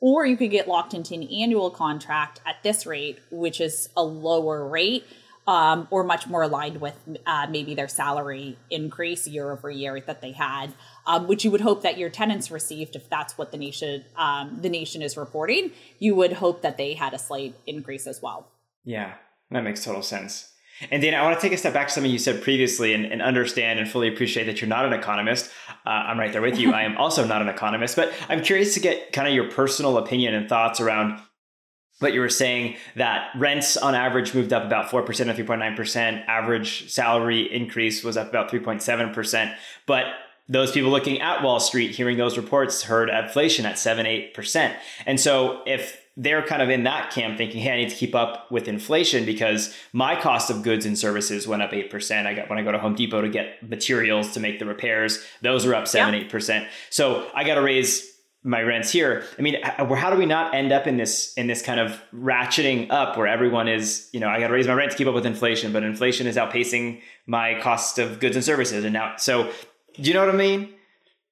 or 0.00 0.26
you 0.26 0.36
could 0.36 0.50
get 0.50 0.68
locked 0.68 0.92
into 0.92 1.14
an 1.14 1.22
annual 1.22 1.70
contract 1.70 2.40
at 2.44 2.62
this 2.62 2.84
rate, 2.84 3.18
which 3.30 3.60
is 3.60 3.88
a 3.96 4.02
lower 4.02 4.68
rate 4.68 5.04
um, 5.46 5.88
or 5.90 6.04
much 6.04 6.26
more 6.26 6.42
aligned 6.42 6.80
with 6.80 6.96
uh, 7.26 7.46
maybe 7.50 7.74
their 7.74 7.88
salary 7.88 8.56
increase 8.70 9.26
year 9.26 9.50
over 9.50 9.70
year 9.70 10.00
that 10.00 10.20
they 10.20 10.32
had, 10.32 10.72
um, 11.06 11.26
which 11.26 11.44
you 11.44 11.50
would 11.50 11.60
hope 11.60 11.82
that 11.82 11.98
your 11.98 12.10
tenants 12.10 12.50
received 12.50 12.94
if 12.94 13.08
that's 13.08 13.36
what 13.36 13.50
the 13.50 13.58
nation 13.58 14.04
um, 14.16 14.58
the 14.60 14.68
nation 14.68 15.02
is 15.02 15.16
reporting. 15.16 15.72
You 15.98 16.14
would 16.14 16.34
hope 16.34 16.62
that 16.62 16.76
they 16.76 16.94
had 16.94 17.12
a 17.12 17.18
slight 17.18 17.54
increase 17.66 18.06
as 18.06 18.22
well. 18.22 18.48
Yeah, 18.84 19.14
that 19.50 19.62
makes 19.62 19.84
total 19.84 20.02
sense. 20.02 20.52
And 20.90 21.00
Dana, 21.00 21.18
I 21.18 21.22
want 21.22 21.38
to 21.38 21.40
take 21.40 21.52
a 21.52 21.56
step 21.56 21.74
back 21.74 21.88
to 21.88 21.92
something 21.92 22.10
you 22.10 22.18
said 22.18 22.42
previously 22.42 22.92
and, 22.92 23.04
and 23.04 23.22
understand 23.22 23.78
and 23.78 23.88
fully 23.88 24.08
appreciate 24.08 24.44
that 24.44 24.60
you're 24.60 24.68
not 24.68 24.84
an 24.84 24.92
economist. 24.92 25.50
Uh, 25.86 25.90
I'm 25.90 26.18
right 26.18 26.32
there 26.32 26.42
with 26.42 26.58
you. 26.58 26.72
I 26.72 26.82
am 26.82 26.96
also 26.96 27.24
not 27.24 27.40
an 27.40 27.48
economist, 27.48 27.94
but 27.94 28.12
I'm 28.28 28.42
curious 28.42 28.74
to 28.74 28.80
get 28.80 29.12
kind 29.12 29.28
of 29.28 29.34
your 29.34 29.48
personal 29.50 29.96
opinion 29.98 30.34
and 30.34 30.48
thoughts 30.48 30.80
around 30.80 31.20
but 32.02 32.12
you 32.12 32.20
were 32.20 32.28
saying 32.28 32.76
that 32.96 33.30
rents 33.36 33.78
on 33.78 33.94
average 33.94 34.34
moved 34.34 34.52
up 34.52 34.64
about 34.64 34.90
4% 34.90 34.92
or 34.92 35.04
3.9%. 35.04 36.26
Average 36.26 36.90
salary 36.90 37.50
increase 37.50 38.04
was 38.04 38.18
up 38.18 38.28
about 38.28 38.50
3.7%. 38.50 39.54
But 39.86 40.06
those 40.48 40.72
people 40.72 40.90
looking 40.90 41.22
at 41.22 41.42
Wall 41.42 41.60
Street, 41.60 41.92
hearing 41.92 42.18
those 42.18 42.36
reports, 42.36 42.82
heard 42.82 43.08
inflation 43.08 43.64
at 43.64 43.78
7 43.78 44.04
8%. 44.04 44.74
And 45.06 45.18
so 45.18 45.62
if 45.64 46.02
they're 46.16 46.42
kind 46.42 46.60
of 46.60 46.68
in 46.68 46.82
that 46.84 47.10
camp 47.10 47.38
thinking, 47.38 47.62
hey, 47.62 47.72
I 47.72 47.76
need 47.76 47.88
to 47.88 47.96
keep 47.96 48.14
up 48.14 48.50
with 48.50 48.68
inflation 48.68 49.24
because 49.24 49.74
my 49.94 50.20
cost 50.20 50.50
of 50.50 50.62
goods 50.62 50.84
and 50.84 50.98
services 50.98 51.46
went 51.48 51.62
up 51.62 51.70
8%. 51.70 52.26
I 52.26 52.34
got 52.34 52.50
when 52.50 52.58
I 52.58 52.62
go 52.62 52.72
to 52.72 52.78
Home 52.78 52.94
Depot 52.94 53.22
to 53.22 53.30
get 53.30 53.66
materials 53.66 54.32
to 54.32 54.40
make 54.40 54.58
the 54.58 54.66
repairs, 54.66 55.24
those 55.40 55.64
are 55.64 55.74
up 55.74 55.88
7 55.88 56.12
yeah. 56.12 56.28
8%. 56.28 56.68
So 56.90 57.30
I 57.34 57.44
got 57.44 57.54
to 57.54 57.62
raise 57.62 58.11
my 58.44 58.60
rents 58.60 58.90
here. 58.90 59.24
I 59.38 59.42
mean, 59.42 59.62
how 59.62 60.10
do 60.10 60.16
we 60.16 60.26
not 60.26 60.54
end 60.54 60.72
up 60.72 60.86
in 60.86 60.96
this 60.96 61.32
in 61.34 61.46
this 61.46 61.62
kind 61.62 61.78
of 61.78 62.00
ratcheting 62.12 62.90
up 62.90 63.16
where 63.16 63.26
everyone 63.26 63.68
is, 63.68 64.08
you 64.12 64.20
know, 64.20 64.28
I 64.28 64.40
got 64.40 64.48
to 64.48 64.52
raise 64.52 64.66
my 64.66 64.74
rent 64.74 64.90
to 64.90 64.96
keep 64.96 65.06
up 65.06 65.14
with 65.14 65.26
inflation, 65.26 65.72
but 65.72 65.82
inflation 65.84 66.26
is 66.26 66.36
outpacing 66.36 67.00
my 67.26 67.60
cost 67.60 67.98
of 67.98 68.18
goods 68.18 68.34
and 68.34 68.44
services, 68.44 68.84
and 68.84 68.92
now 68.92 69.14
so 69.16 69.50
do 69.94 70.02
you 70.02 70.14
know 70.14 70.24
what 70.24 70.34
I 70.34 70.38
mean? 70.38 70.74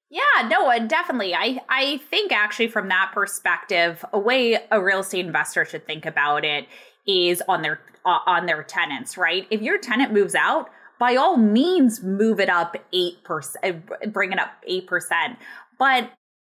Yeah, 0.09 0.47
no, 0.47 0.69
and 0.69 0.89
definitely. 0.89 1.33
I 1.33 1.61
I 1.67 1.97
think 2.09 2.31
actually 2.31 2.67
from 2.67 2.87
that 2.89 3.11
perspective, 3.13 4.03
a 4.13 4.19
way 4.19 4.59
a 4.71 4.81
real 4.81 4.99
estate 4.99 5.25
investor 5.25 5.65
should 5.65 5.85
think 5.85 6.05
about 6.05 6.45
it 6.45 6.65
is 7.05 7.41
on 7.47 7.61
their 7.61 7.81
uh, 8.05 8.19
on 8.25 8.45
their 8.45 8.63
tenants, 8.63 9.17
right? 9.17 9.47
If 9.49 9.61
your 9.61 9.77
tenant 9.77 10.13
moves 10.13 10.35
out, 10.35 10.69
by 10.99 11.15
all 11.15 11.37
means 11.37 12.03
move 12.03 12.39
it 12.39 12.49
up 12.49 12.75
8%, 12.93 14.11
bring 14.13 14.31
it 14.31 14.39
up 14.39 14.51
8%. 14.69 15.37
But 15.79 16.11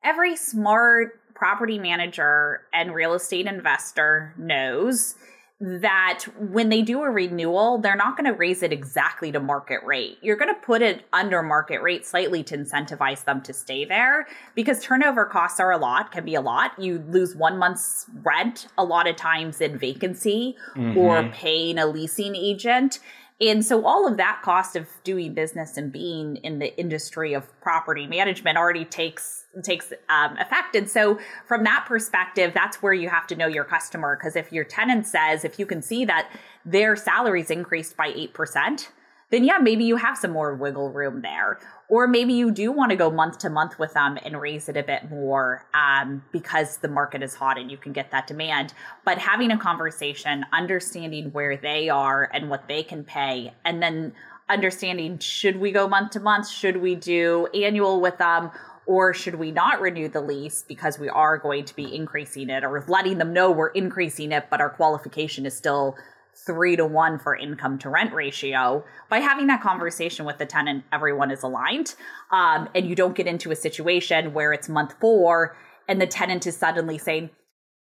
every 0.04 0.36
smart 0.36 1.18
property 1.34 1.78
manager 1.78 2.62
and 2.72 2.94
real 2.94 3.14
estate 3.14 3.46
investor 3.46 4.34
knows 4.36 5.16
that 5.62 6.24
when 6.38 6.70
they 6.70 6.82
do 6.82 7.02
a 7.02 7.10
renewal, 7.10 7.78
they're 7.78 7.94
not 7.94 8.16
going 8.16 8.28
to 8.28 8.36
raise 8.36 8.64
it 8.64 8.72
exactly 8.72 9.30
to 9.30 9.38
market 9.38 9.78
rate. 9.84 10.18
You're 10.20 10.36
going 10.36 10.52
to 10.52 10.60
put 10.60 10.82
it 10.82 11.04
under 11.12 11.40
market 11.40 11.80
rate 11.82 12.04
slightly 12.04 12.42
to 12.44 12.58
incentivize 12.58 13.24
them 13.24 13.40
to 13.42 13.52
stay 13.52 13.84
there 13.84 14.26
because 14.56 14.82
turnover 14.82 15.24
costs 15.24 15.60
are 15.60 15.70
a 15.70 15.78
lot, 15.78 16.10
can 16.10 16.24
be 16.24 16.34
a 16.34 16.40
lot. 16.40 16.76
You 16.80 16.98
lose 17.08 17.36
one 17.36 17.58
month's 17.58 18.06
rent 18.24 18.66
a 18.76 18.84
lot 18.84 19.06
of 19.06 19.14
times 19.14 19.60
in 19.60 19.78
vacancy 19.78 20.56
mm-hmm. 20.74 20.98
or 20.98 21.28
paying 21.28 21.78
a 21.78 21.86
leasing 21.86 22.34
agent. 22.34 22.98
And 23.42 23.64
so 23.64 23.84
all 23.84 24.06
of 24.06 24.18
that 24.18 24.40
cost 24.44 24.76
of 24.76 24.86
doing 25.02 25.34
business 25.34 25.76
and 25.76 25.90
being 25.90 26.36
in 26.36 26.60
the 26.60 26.78
industry 26.78 27.34
of 27.34 27.60
property 27.60 28.06
management 28.06 28.56
already 28.56 28.84
takes 28.84 29.46
takes 29.64 29.92
um, 30.08 30.36
effect. 30.38 30.76
And 30.76 30.88
so 30.88 31.18
from 31.46 31.64
that 31.64 31.84
perspective, 31.86 32.52
that's 32.54 32.80
where 32.82 32.94
you 32.94 33.08
have 33.08 33.26
to 33.26 33.36
know 33.36 33.48
your 33.48 33.64
customer 33.64 34.16
because 34.16 34.36
if 34.36 34.52
your 34.52 34.64
tenant 34.64 35.06
says 35.08 35.44
if 35.44 35.58
you 35.58 35.66
can 35.66 35.82
see 35.82 36.04
that 36.04 36.30
their 36.64 36.94
salaries 36.94 37.50
increased 37.50 37.96
by 37.96 38.12
8%, 38.12 38.86
then 39.32 39.44
yeah, 39.44 39.56
maybe 39.56 39.84
you 39.84 39.96
have 39.96 40.18
some 40.18 40.30
more 40.30 40.54
wiggle 40.54 40.92
room 40.92 41.22
there. 41.22 41.58
Or 41.88 42.06
maybe 42.06 42.34
you 42.34 42.50
do 42.50 42.70
want 42.70 42.90
to 42.90 42.96
go 42.96 43.10
month 43.10 43.38
to 43.38 43.50
month 43.50 43.78
with 43.78 43.94
them 43.94 44.18
and 44.22 44.38
raise 44.38 44.68
it 44.68 44.76
a 44.76 44.82
bit 44.82 45.10
more 45.10 45.66
um, 45.72 46.22
because 46.32 46.76
the 46.76 46.88
market 46.88 47.22
is 47.22 47.34
hot 47.34 47.58
and 47.58 47.70
you 47.70 47.78
can 47.78 47.92
get 47.92 48.10
that 48.10 48.26
demand. 48.26 48.74
But 49.06 49.16
having 49.16 49.50
a 49.50 49.58
conversation, 49.58 50.44
understanding 50.52 51.32
where 51.32 51.56
they 51.56 51.88
are 51.88 52.30
and 52.32 52.50
what 52.50 52.68
they 52.68 52.82
can 52.82 53.04
pay, 53.04 53.54
and 53.64 53.82
then 53.82 54.12
understanding 54.50 55.18
should 55.18 55.56
we 55.56 55.72
go 55.72 55.88
month 55.88 56.10
to 56.10 56.20
month? 56.20 56.48
Should 56.48 56.76
we 56.76 56.94
do 56.94 57.46
annual 57.54 58.02
with 58.02 58.18
them? 58.18 58.50
Or 58.84 59.14
should 59.14 59.36
we 59.36 59.50
not 59.50 59.80
renew 59.80 60.08
the 60.08 60.20
lease 60.20 60.62
because 60.62 60.98
we 60.98 61.08
are 61.08 61.38
going 61.38 61.64
to 61.64 61.74
be 61.76 61.94
increasing 61.94 62.50
it 62.50 62.64
or 62.64 62.84
letting 62.86 63.16
them 63.16 63.32
know 63.32 63.50
we're 63.50 63.68
increasing 63.68 64.32
it, 64.32 64.48
but 64.50 64.60
our 64.60 64.70
qualification 64.70 65.46
is 65.46 65.56
still 65.56 65.96
three 66.34 66.76
to 66.76 66.86
one 66.86 67.18
for 67.18 67.36
income 67.36 67.78
to 67.78 67.90
rent 67.90 68.12
ratio. 68.12 68.84
By 69.08 69.18
having 69.18 69.46
that 69.48 69.62
conversation 69.62 70.24
with 70.24 70.38
the 70.38 70.46
tenant 70.46 70.84
everyone 70.92 71.30
is 71.30 71.42
aligned 71.42 71.94
um, 72.30 72.68
and 72.74 72.88
you 72.88 72.94
don't 72.94 73.14
get 73.14 73.26
into 73.26 73.50
a 73.50 73.56
situation 73.56 74.32
where 74.32 74.52
it's 74.52 74.68
month 74.68 74.94
four 75.00 75.56
and 75.88 76.00
the 76.00 76.06
tenant 76.06 76.46
is 76.46 76.56
suddenly 76.56 76.96
saying 76.96 77.30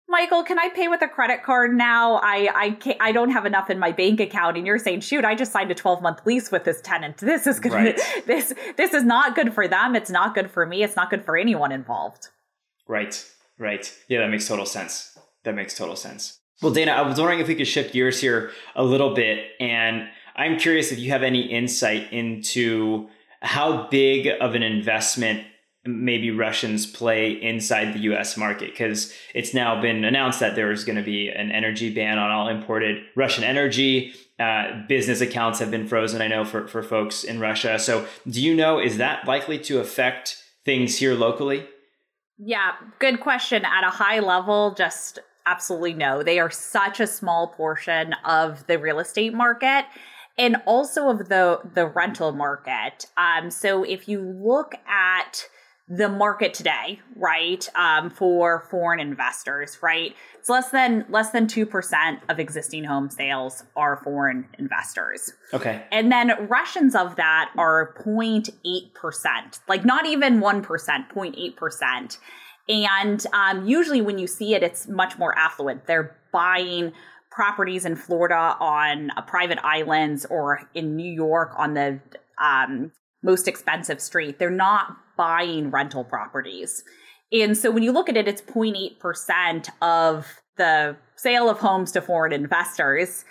michael 0.09 0.43
can 0.43 0.57
i 0.57 0.69
pay 0.69 0.87
with 0.87 1.01
a 1.01 1.07
credit 1.07 1.43
card 1.43 1.73
now? 1.73 2.15
I 2.23 2.49
i 2.55 2.71
can't 2.71 2.97
i 3.01 3.11
don't 3.11 3.31
have 3.31 3.45
enough 3.45 3.69
in 3.69 3.79
my 3.79 3.91
bank 3.91 4.19
account. 4.19 4.57
And 4.57 4.65
you're 4.65 4.79
saying 4.79 5.01
shoot 5.01 5.25
i 5.25 5.35
just 5.35 5.51
signed 5.51 5.71
a 5.71 5.75
12 5.75 6.01
month 6.01 6.25
lease 6.25 6.51
with 6.51 6.63
this 6.63 6.81
tenant. 6.81 7.17
This 7.17 7.47
is 7.47 7.59
good 7.59 7.73
right. 7.73 7.99
this 8.25 8.53
this 8.77 8.93
is 8.93 9.03
not 9.03 9.35
good 9.35 9.53
for 9.53 9.67
them. 9.67 9.95
It's 9.95 10.09
not 10.09 10.35
good 10.35 10.51
for 10.51 10.65
me. 10.65 10.83
It's 10.83 10.95
not 10.95 11.09
good 11.09 11.25
for 11.25 11.37
anyone 11.37 11.71
involved. 11.71 12.29
Right. 12.87 13.25
Right. 13.57 13.91
Yeah 14.07 14.19
that 14.19 14.29
makes 14.29 14.47
total 14.47 14.65
sense. 14.65 15.17
That 15.43 15.55
makes 15.55 15.75
total 15.75 15.95
sense 15.95 16.39
well, 16.61 16.73
Dana, 16.73 16.91
I 16.91 17.01
was 17.01 17.19
wondering 17.19 17.39
if 17.39 17.47
we 17.47 17.55
could 17.55 17.67
shift 17.67 17.93
gears 17.93 18.19
here 18.19 18.51
a 18.75 18.83
little 18.83 19.13
bit. 19.13 19.51
And 19.59 20.07
I'm 20.35 20.57
curious 20.57 20.91
if 20.91 20.99
you 20.99 21.11
have 21.11 21.23
any 21.23 21.41
insight 21.41 22.11
into 22.11 23.09
how 23.41 23.87
big 23.89 24.27
of 24.41 24.55
an 24.55 24.63
investment 24.63 25.45
maybe 25.85 26.31
Russians 26.31 26.85
play 26.85 27.31
inside 27.31 27.93
the 27.93 27.99
US 27.99 28.35
market 28.35 28.71
because 28.71 29.13
it's 29.33 29.53
now 29.53 29.79
been 29.79 30.03
announced 30.03 30.39
that 30.39 30.55
there 30.55 30.71
is 30.71 30.83
going 30.83 30.97
to 30.97 31.03
be 31.03 31.29
an 31.29 31.51
energy 31.51 31.93
ban 31.93 32.17
on 32.17 32.29
all 32.29 32.49
imported 32.49 33.03
Russian 33.15 33.43
energy. 33.43 34.13
Uh, 34.39 34.85
business 34.87 35.21
accounts 35.21 35.59
have 35.59 35.71
been 35.71 35.87
frozen, 35.87 36.21
I 36.21 36.27
know, 36.27 36.43
for, 36.43 36.67
for 36.67 36.83
folks 36.83 37.23
in 37.23 37.39
Russia. 37.39 37.79
So, 37.79 38.05
do 38.27 38.41
you 38.41 38.53
know, 38.53 38.79
is 38.79 38.97
that 38.97 39.25
likely 39.27 39.57
to 39.59 39.79
affect 39.79 40.43
things 40.65 40.97
here 40.97 41.15
locally? 41.15 41.65
Yeah, 42.37 42.73
good 42.99 43.19
question. 43.19 43.65
At 43.65 43.83
a 43.83 43.89
high 43.89 44.19
level, 44.19 44.75
just 44.75 45.19
absolutely 45.47 45.93
no. 45.93 46.21
They 46.21 46.39
are 46.39 46.51
such 46.51 46.99
a 46.99 47.07
small 47.07 47.47
portion 47.47 48.13
of 48.25 48.67
the 48.67 48.77
real 48.77 48.99
estate 48.99 49.33
market 49.33 49.85
and 50.37 50.57
also 50.65 51.09
of 51.09 51.29
the 51.29 51.61
the 51.73 51.87
rental 51.87 52.31
market. 52.31 53.07
Um, 53.17 53.49
so 53.49 53.83
if 53.83 54.07
you 54.07 54.21
look 54.21 54.75
at 54.87 55.47
the 55.89 56.09
market 56.09 56.53
today, 56.53 56.99
right, 57.15 57.67
um, 57.75 58.09
for 58.09 58.65
foreign 58.69 58.99
investors, 58.99 59.77
right, 59.81 60.13
it's 60.37 60.49
less 60.49 60.69
than 60.69 61.05
less 61.09 61.31
than 61.31 61.47
two 61.47 61.65
percent 61.65 62.19
of 62.29 62.39
existing 62.39 62.83
home 62.83 63.09
sales 63.09 63.63
are 63.75 63.97
foreign 64.03 64.47
investors. 64.59 65.33
Okay, 65.53 65.83
and 65.91 66.11
then 66.11 66.47
Russians 66.47 66.93
of 66.93 67.15
that 67.15 67.51
are 67.57 67.93
0.8 68.05 68.93
percent, 68.93 69.59
like 69.67 69.85
not 69.85 70.05
even 70.05 70.39
one 70.39 70.61
percent, 70.61 71.09
0.8 71.09 71.55
percent. 71.55 72.17
And 72.69 73.25
um, 73.33 73.65
usually, 73.65 74.01
when 74.01 74.17
you 74.17 74.27
see 74.27 74.53
it, 74.53 74.63
it's 74.63 74.87
much 74.87 75.17
more 75.17 75.37
affluent. 75.37 75.87
They're 75.87 76.17
buying 76.33 76.91
properties 77.31 77.85
in 77.85 77.95
Florida 77.95 78.57
on 78.59 79.11
uh, 79.11 79.21
private 79.21 79.59
islands 79.63 80.25
or 80.25 80.61
in 80.73 80.95
New 80.95 81.11
York 81.11 81.53
on 81.57 81.75
the 81.75 81.99
um, 82.41 82.91
most 83.23 83.47
expensive 83.47 84.01
street. 84.01 84.39
They're 84.39 84.49
not 84.49 84.97
buying 85.17 85.71
rental 85.71 86.03
properties. 86.03 86.83
And 87.31 87.57
so 87.57 87.71
when 87.71 87.83
you 87.83 87.91
look 87.91 88.09
at 88.09 88.17
it, 88.17 88.27
it's 88.27 88.41
0.8% 88.41 89.69
of 89.81 90.41
the 90.57 90.97
sale 91.15 91.49
of 91.49 91.59
homes 91.59 91.91
to 91.93 92.01
foreign 92.01 92.33
investors. 92.33 93.23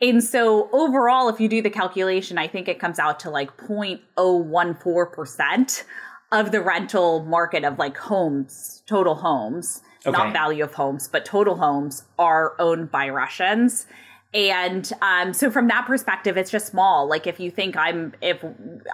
And 0.00 0.22
so 0.22 0.70
overall, 0.72 1.28
if 1.28 1.40
you 1.40 1.48
do 1.48 1.62
the 1.62 1.70
calculation, 1.70 2.36
I 2.36 2.48
think 2.48 2.68
it 2.68 2.78
comes 2.78 2.98
out 2.98 3.18
to 3.20 3.30
like 3.30 3.56
0.014% 3.56 5.84
of 6.34 6.50
the 6.50 6.60
rental 6.60 7.24
market 7.24 7.64
of 7.64 7.78
like 7.78 7.96
homes, 7.96 8.82
total 8.86 9.14
homes, 9.14 9.82
okay. 10.04 10.16
not 10.16 10.32
value 10.32 10.64
of 10.64 10.74
homes, 10.74 11.06
but 11.06 11.24
total 11.24 11.56
homes 11.56 12.02
are 12.18 12.56
owned 12.58 12.90
by 12.90 13.08
Russians. 13.08 13.86
And 14.34 14.90
um, 15.00 15.32
so 15.32 15.48
from 15.48 15.68
that 15.68 15.86
perspective, 15.86 16.36
it's 16.36 16.50
just 16.50 16.66
small. 16.66 17.08
Like 17.08 17.28
if 17.28 17.38
you 17.38 17.52
think 17.52 17.76
I'm, 17.76 18.14
if 18.20 18.44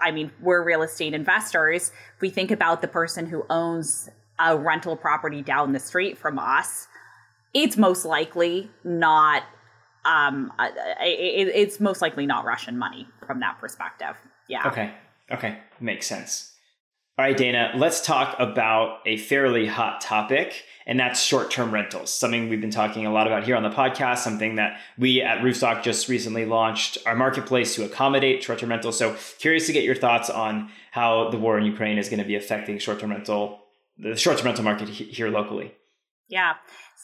I 0.03 0.11
mean, 0.11 0.31
we're 0.43 0.63
real 0.63 0.83
estate 0.83 1.15
investors, 1.15 1.93
if 2.15 2.21
we 2.21 2.29
think 2.29 2.51
about 2.51 2.83
the 2.83 2.89
person 2.89 3.25
who 3.25 3.47
owns 3.49 4.11
a 4.39 4.59
rental 4.59 4.97
property 4.97 5.41
down 5.41 5.73
the 5.73 5.81
street 5.81 6.19
from 6.19 6.39
us, 6.39 6.89
it's 7.55 7.79
most 7.79 8.05
likely 8.05 8.71
not, 8.85 9.45
um, 10.05 10.53
it, 11.01 11.49
it's 11.55 11.81
most 11.81 12.03
likely 12.03 12.27
not 12.27 12.45
Russian 12.45 12.77
money 12.77 13.09
from 13.27 13.41
that 13.41 13.59
perspective. 13.59 14.17
Yeah. 14.47 14.69
Okay. 14.69 14.93
Okay. 15.31 15.59
Makes 15.81 16.07
sense. 16.07 16.53
All 17.21 17.27
right, 17.27 17.37
Dana, 17.37 17.73
let's 17.77 18.01
talk 18.01 18.35
about 18.39 19.01
a 19.05 19.19
fairly 19.19 19.67
hot 19.67 20.01
topic, 20.01 20.65
and 20.87 20.99
that's 20.99 21.21
short 21.21 21.51
term 21.51 21.71
rentals. 21.71 22.11
Something 22.11 22.49
we've 22.49 22.63
been 22.63 22.71
talking 22.71 23.05
a 23.05 23.13
lot 23.13 23.27
about 23.27 23.45
here 23.45 23.57
on 23.57 23.63
the 23.63 23.69
podcast, 23.69 24.21
something 24.21 24.55
that 24.55 24.81
we 24.97 25.21
at 25.21 25.43
Roofstock 25.43 25.83
just 25.83 26.09
recently 26.09 26.47
launched 26.47 26.97
our 27.05 27.15
marketplace 27.15 27.75
to 27.75 27.85
accommodate 27.85 28.43
short 28.43 28.59
term 28.61 28.71
rentals. 28.71 28.97
So, 28.97 29.15
curious 29.39 29.67
to 29.67 29.75
get 29.75 29.85
your 29.85 29.97
thoughts 29.97 30.31
on 30.31 30.71
how 30.93 31.29
the 31.29 31.37
war 31.37 31.59
in 31.59 31.67
Ukraine 31.67 31.99
is 31.99 32.09
going 32.09 32.21
to 32.21 32.25
be 32.25 32.37
affecting 32.37 32.79
short 32.79 33.01
term 33.01 33.11
rental, 33.11 33.65
the 33.99 34.17
short 34.17 34.39
term 34.39 34.47
rental 34.47 34.65
market 34.65 34.89
here 34.89 35.29
locally. 35.29 35.75
Yeah. 36.31 36.55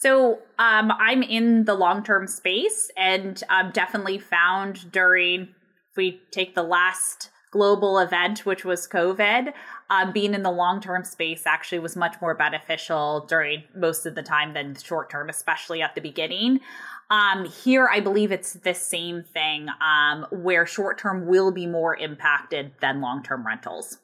So 0.00 0.38
um, 0.58 0.92
I'm 0.92 1.22
in 1.22 1.66
the 1.66 1.74
long 1.74 2.02
term 2.02 2.26
space 2.26 2.90
and 2.96 3.42
um, 3.50 3.70
definitely 3.70 4.18
found 4.18 4.90
during, 4.90 5.42
if 5.42 5.96
we 5.98 6.22
take 6.30 6.54
the 6.54 6.62
last 6.62 7.28
global 7.56 7.98
event, 7.98 8.44
which 8.44 8.66
was 8.66 8.86
COVID, 8.86 9.50
um, 9.88 10.12
being 10.12 10.34
in 10.34 10.42
the 10.42 10.50
long 10.50 10.78
term 10.78 11.04
space 11.04 11.46
actually 11.46 11.78
was 11.78 11.96
much 11.96 12.16
more 12.20 12.34
beneficial 12.34 13.24
during 13.30 13.64
most 13.74 14.04
of 14.04 14.14
the 14.14 14.22
time 14.22 14.52
than 14.52 14.74
short 14.74 15.08
term, 15.08 15.30
especially 15.30 15.80
at 15.80 15.94
the 15.94 16.02
beginning. 16.02 16.60
Um, 17.08 17.46
here, 17.46 17.88
I 17.90 18.00
believe 18.00 18.30
it's 18.30 18.52
the 18.52 18.74
same 18.74 19.22
thing 19.22 19.68
um, 19.80 20.26
where 20.30 20.66
short 20.66 20.98
term 20.98 21.26
will 21.26 21.50
be 21.50 21.66
more 21.66 21.96
impacted 21.96 22.72
than 22.82 23.00
long 23.00 23.22
term 23.22 23.46
rentals. 23.46 23.96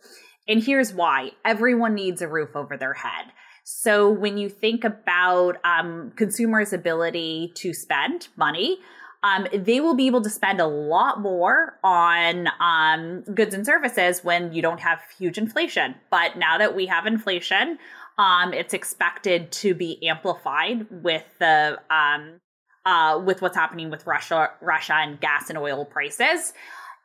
And 0.48 0.62
here's 0.62 0.94
why 0.94 1.32
everyone 1.44 1.94
needs 1.94 2.22
a 2.22 2.28
roof 2.28 2.56
over 2.56 2.78
their 2.78 2.94
head. 2.94 3.32
So 3.64 4.10
when 4.10 4.38
you 4.38 4.48
think 4.48 4.82
about 4.82 5.58
um, 5.62 6.12
consumers' 6.16 6.72
ability 6.72 7.52
to 7.56 7.74
spend 7.74 8.28
money, 8.36 8.78
um, 9.22 9.46
they 9.52 9.80
will 9.80 9.94
be 9.94 10.06
able 10.06 10.22
to 10.22 10.30
spend 10.30 10.60
a 10.60 10.66
lot 10.66 11.20
more 11.20 11.78
on 11.84 12.48
um, 12.60 13.22
goods 13.34 13.54
and 13.54 13.64
services 13.64 14.24
when 14.24 14.52
you 14.52 14.62
don't 14.62 14.80
have 14.80 15.00
huge 15.16 15.38
inflation. 15.38 15.94
But 16.10 16.36
now 16.36 16.58
that 16.58 16.74
we 16.74 16.86
have 16.86 17.06
inflation, 17.06 17.78
um, 18.18 18.52
it's 18.52 18.74
expected 18.74 19.52
to 19.52 19.74
be 19.74 20.06
amplified 20.06 20.86
with 20.90 21.24
the 21.38 21.78
um, 21.90 22.40
uh, 22.84 23.22
with 23.24 23.40
what's 23.40 23.56
happening 23.56 23.90
with 23.90 24.06
Russia, 24.06 24.50
Russia 24.60 24.94
and 24.94 25.20
gas 25.20 25.48
and 25.48 25.56
oil 25.56 25.84
prices. 25.84 26.52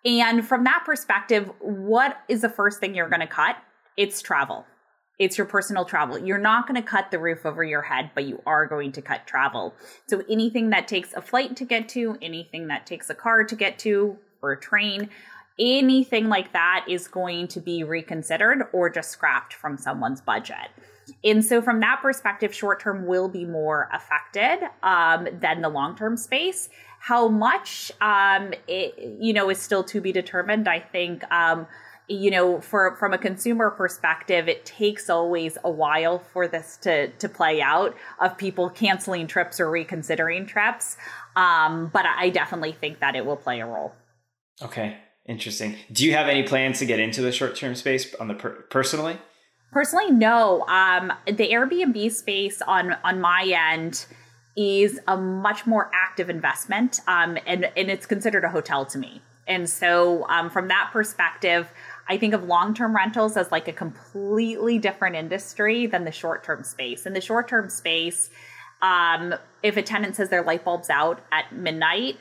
And 0.03 0.47
from 0.47 0.63
that 0.63 0.83
perspective, 0.85 1.51
what 1.59 2.17
is 2.27 2.41
the 2.41 2.49
first 2.49 2.79
thing 2.79 2.95
you're 2.95 3.09
going 3.09 3.19
to 3.19 3.27
cut? 3.27 3.57
It's 3.95 4.21
travel 4.21 4.65
it's 5.19 5.37
your 5.37 5.47
personal 5.47 5.83
travel. 5.83 6.17
You're 6.17 6.37
not 6.37 6.67
going 6.67 6.81
to 6.81 6.87
cut 6.87 7.11
the 7.11 7.19
roof 7.19 7.45
over 7.45 7.63
your 7.63 7.81
head, 7.81 8.11
but 8.13 8.25
you 8.25 8.41
are 8.45 8.65
going 8.67 8.91
to 8.93 9.01
cut 9.01 9.25
travel. 9.25 9.73
So 10.07 10.23
anything 10.29 10.69
that 10.69 10.87
takes 10.87 11.13
a 11.13 11.21
flight 11.21 11.55
to 11.57 11.65
get 11.65 11.89
to, 11.89 12.17
anything 12.21 12.67
that 12.67 12.85
takes 12.85 13.09
a 13.09 13.15
car 13.15 13.43
to 13.43 13.55
get 13.55 13.79
to, 13.79 14.17
or 14.41 14.51
a 14.51 14.59
train, 14.59 15.09
anything 15.59 16.29
like 16.29 16.53
that 16.53 16.85
is 16.87 17.07
going 17.07 17.47
to 17.49 17.59
be 17.59 17.83
reconsidered 17.83 18.63
or 18.73 18.89
just 18.89 19.09
scrapped 19.09 19.53
from 19.53 19.77
someone's 19.77 20.21
budget. 20.21 20.69
And 21.23 21.43
so, 21.43 21.61
from 21.61 21.79
that 21.79 21.99
perspective, 22.01 22.53
short 22.53 22.81
term 22.81 23.05
will 23.05 23.29
be 23.29 23.45
more 23.45 23.89
affected 23.93 24.67
um, 24.83 25.27
than 25.39 25.61
the 25.61 25.69
long 25.69 25.95
term 25.95 26.17
space. 26.17 26.69
How 26.99 27.29
much, 27.29 27.91
um, 28.01 28.53
it, 28.67 29.17
you 29.19 29.31
know, 29.31 29.49
is 29.49 29.61
still 29.61 29.83
to 29.85 30.01
be 30.01 30.11
determined. 30.11 30.67
I 30.67 30.79
think, 30.79 31.23
um, 31.31 31.65
you 32.07 32.31
know, 32.31 32.61
for 32.61 32.95
from 32.95 33.13
a 33.13 33.17
consumer 33.17 33.69
perspective, 33.69 34.47
it 34.47 34.65
takes 34.65 35.09
always 35.09 35.57
a 35.63 35.69
while 35.69 36.19
for 36.19 36.47
this 36.47 36.77
to 36.77 37.07
to 37.09 37.29
play 37.29 37.61
out 37.61 37.95
of 38.19 38.37
people 38.37 38.69
canceling 38.69 39.27
trips 39.27 39.59
or 39.59 39.69
reconsidering 39.69 40.45
trips. 40.45 40.97
Um, 41.35 41.89
but 41.93 42.05
I 42.05 42.29
definitely 42.29 42.71
think 42.71 42.99
that 42.99 43.15
it 43.15 43.25
will 43.25 43.35
play 43.35 43.59
a 43.59 43.65
role. 43.65 43.93
Okay, 44.61 44.97
interesting. 45.27 45.75
Do 45.91 46.05
you 46.05 46.13
have 46.13 46.27
any 46.27 46.43
plans 46.43 46.79
to 46.79 46.85
get 46.85 46.99
into 46.99 47.21
the 47.21 47.31
short 47.31 47.55
term 47.55 47.75
space 47.75 48.13
on 48.15 48.27
the 48.27 48.33
per- 48.33 48.61
personally? 48.69 49.17
Personally, 49.71 50.11
no. 50.11 50.65
Um, 50.67 51.11
the 51.25 51.49
Airbnb 51.49 52.11
space 52.11 52.61
on 52.61 52.95
on 53.03 53.19
my 53.19 53.73
end 53.73 54.05
is 54.55 54.99
a 55.07 55.17
much 55.17 55.67
more 55.67 55.91
active 55.93 56.29
investment, 56.29 57.01
um, 57.07 57.37
and 57.45 57.65
and 57.75 57.91
it's 57.91 58.05
considered 58.05 58.45
a 58.45 58.49
hotel 58.49 58.85
to 58.85 58.97
me. 58.97 59.21
And 59.47 59.69
so, 59.69 60.27
um, 60.29 60.49
from 60.49 60.67
that 60.67 60.89
perspective, 60.91 61.71
I 62.09 62.17
think 62.17 62.33
of 62.33 62.43
long 62.43 62.73
term 62.73 62.95
rentals 62.95 63.35
as 63.37 63.51
like 63.51 63.67
a 63.67 63.73
completely 63.73 64.77
different 64.77 65.15
industry 65.15 65.87
than 65.87 66.05
the 66.05 66.11
short 66.11 66.43
term 66.43 66.63
space. 66.63 67.05
In 67.05 67.13
the 67.13 67.21
short 67.21 67.47
term 67.47 67.69
space, 67.69 68.29
um, 68.81 69.35
if 69.63 69.77
a 69.77 69.81
tenant 69.81 70.15
says 70.15 70.29
their 70.29 70.43
light 70.43 70.63
bulb's 70.63 70.89
out 70.89 71.19
at 71.31 71.51
midnight, 71.53 72.17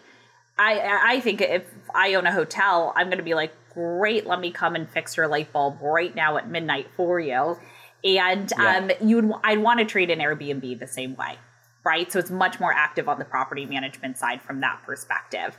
I 0.59 1.15
I 1.17 1.21
think 1.21 1.41
if 1.41 1.65
I 1.95 2.15
own 2.15 2.27
a 2.27 2.33
hotel, 2.33 2.93
I'm 2.97 3.07
going 3.07 3.19
to 3.19 3.25
be 3.25 3.35
like, 3.35 3.53
great, 3.73 4.27
let 4.27 4.41
me 4.41 4.51
come 4.51 4.75
and 4.75 4.89
fix 4.89 5.17
your 5.17 5.29
light 5.29 5.53
bulb 5.53 5.81
right 5.81 6.15
now 6.15 6.37
at 6.37 6.49
midnight 6.49 6.89
for 6.97 7.21
you. 7.21 7.59
And 8.05 8.53
yeah. 8.59 8.79
um, 8.79 8.91
you 9.07 9.17
would 9.17 9.33
I'd 9.45 9.59
want 9.59 9.81
to 9.81 9.85
treat 9.85 10.11
an 10.11 10.19
Airbnb 10.19 10.79
the 10.79 10.87
same 10.87 11.15
way, 11.17 11.37
right? 11.85 12.11
So 12.11 12.19
it's 12.19 12.31
much 12.31 12.59
more 12.59 12.73
active 12.73 13.09
on 13.09 13.19
the 13.19 13.25
property 13.25 13.67
management 13.67 14.19
side 14.19 14.43
from 14.43 14.61
that 14.61 14.83
perspective. 14.85 15.57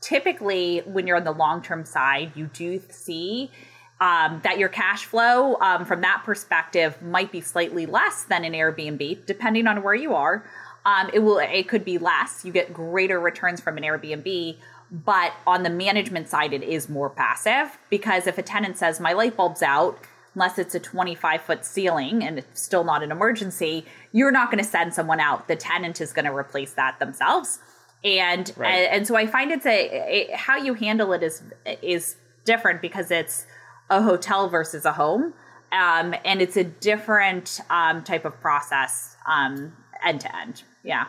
Typically, 0.00 0.78
when 0.80 1.06
you're 1.06 1.16
on 1.16 1.24
the 1.24 1.32
long 1.32 1.62
term 1.62 1.84
side, 1.84 2.32
you 2.34 2.46
do 2.46 2.82
see 2.90 3.50
um, 4.00 4.40
that 4.44 4.58
your 4.58 4.68
cash 4.68 5.04
flow 5.04 5.56
um, 5.60 5.84
from 5.84 6.00
that 6.00 6.22
perspective 6.24 7.00
might 7.02 7.30
be 7.30 7.40
slightly 7.40 7.86
less 7.86 8.24
than 8.24 8.44
an 8.44 8.54
Airbnb, 8.54 9.26
depending 9.26 9.66
on 9.66 9.82
where 9.82 9.94
you 9.94 10.14
are. 10.14 10.44
Um, 10.86 11.10
it 11.12 11.18
will 11.18 11.38
it 11.38 11.68
could 11.68 11.84
be 11.84 11.98
less. 11.98 12.44
You 12.44 12.52
get 12.52 12.72
greater 12.72 13.20
returns 13.20 13.60
from 13.60 13.76
an 13.76 13.82
Airbnb, 13.82 14.56
but 14.90 15.32
on 15.46 15.62
the 15.62 15.70
management 15.70 16.28
side, 16.28 16.54
it 16.54 16.62
is 16.62 16.88
more 16.88 17.10
passive 17.10 17.78
because 17.90 18.26
if 18.26 18.38
a 18.38 18.42
tenant 18.42 18.78
says, 18.78 18.98
my 18.98 19.12
light 19.12 19.36
bulb's 19.36 19.62
out, 19.62 19.98
unless 20.34 20.58
it's 20.58 20.74
a 20.74 20.80
25 20.80 21.42
foot 21.42 21.64
ceiling 21.66 22.24
and 22.24 22.38
it's 22.38 22.62
still 22.62 22.84
not 22.84 23.02
an 23.02 23.12
emergency, 23.12 23.84
you're 24.12 24.30
not 24.30 24.50
going 24.50 24.62
to 24.62 24.68
send 24.68 24.94
someone 24.94 25.20
out. 25.20 25.48
The 25.48 25.56
tenant 25.56 26.00
is 26.00 26.12
going 26.14 26.24
to 26.24 26.34
replace 26.34 26.72
that 26.72 26.98
themselves. 26.98 27.58
And, 28.02 28.50
right. 28.56 28.70
and, 28.70 28.94
and 28.94 29.06
so 29.06 29.16
I 29.16 29.26
find 29.26 29.52
it's 29.52 29.66
a, 29.66 30.30
how 30.34 30.56
you 30.56 30.72
handle 30.72 31.12
it 31.12 31.22
is 31.22 31.42
is 31.82 32.16
different 32.44 32.80
because 32.80 33.10
it's 33.10 33.46
a 33.90 34.02
hotel 34.02 34.48
versus 34.48 34.84
a 34.84 34.92
home, 34.92 35.34
um, 35.72 36.14
and 36.24 36.40
it's 36.40 36.56
a 36.56 36.64
different 36.64 37.60
um, 37.68 38.02
type 38.02 38.24
of 38.24 38.40
process 38.40 39.16
um, 39.26 39.72
end 40.04 40.20
to 40.22 40.36
end. 40.36 40.62
Yeah. 40.82 41.06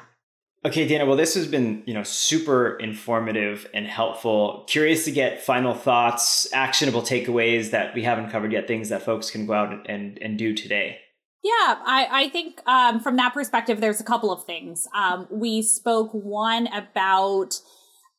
Okay, 0.64 0.88
Dana. 0.88 1.08
Well, 1.08 1.18
this 1.18 1.34
has 1.36 1.48
been 1.48 1.82
you 1.86 1.94
know 1.94 2.04
super 2.04 2.78
informative 2.78 3.68
and 3.74 3.88
helpful. 3.88 4.66
Curious 4.68 5.06
to 5.06 5.12
get 5.12 5.42
final 5.42 5.74
thoughts, 5.74 6.52
actionable 6.54 7.02
takeaways 7.02 7.72
that 7.72 7.96
we 7.96 8.04
haven't 8.04 8.30
covered 8.30 8.52
yet, 8.52 8.68
things 8.68 8.90
that 8.90 9.04
folks 9.04 9.32
can 9.32 9.46
go 9.46 9.54
out 9.54 9.72
and 9.72 9.90
and, 9.90 10.20
and 10.22 10.38
do 10.38 10.54
today. 10.54 11.00
Yeah, 11.44 11.80
I, 11.86 12.08
I 12.12 12.30
think 12.30 12.62
um, 12.68 13.00
from 13.00 13.16
that 13.16 13.34
perspective, 13.34 13.82
there's 13.82 14.00
a 14.00 14.04
couple 14.04 14.32
of 14.32 14.44
things. 14.44 14.88
Um, 14.96 15.28
we 15.32 15.64
spoke 15.64 16.12
one 16.12 16.68
about 16.68 17.60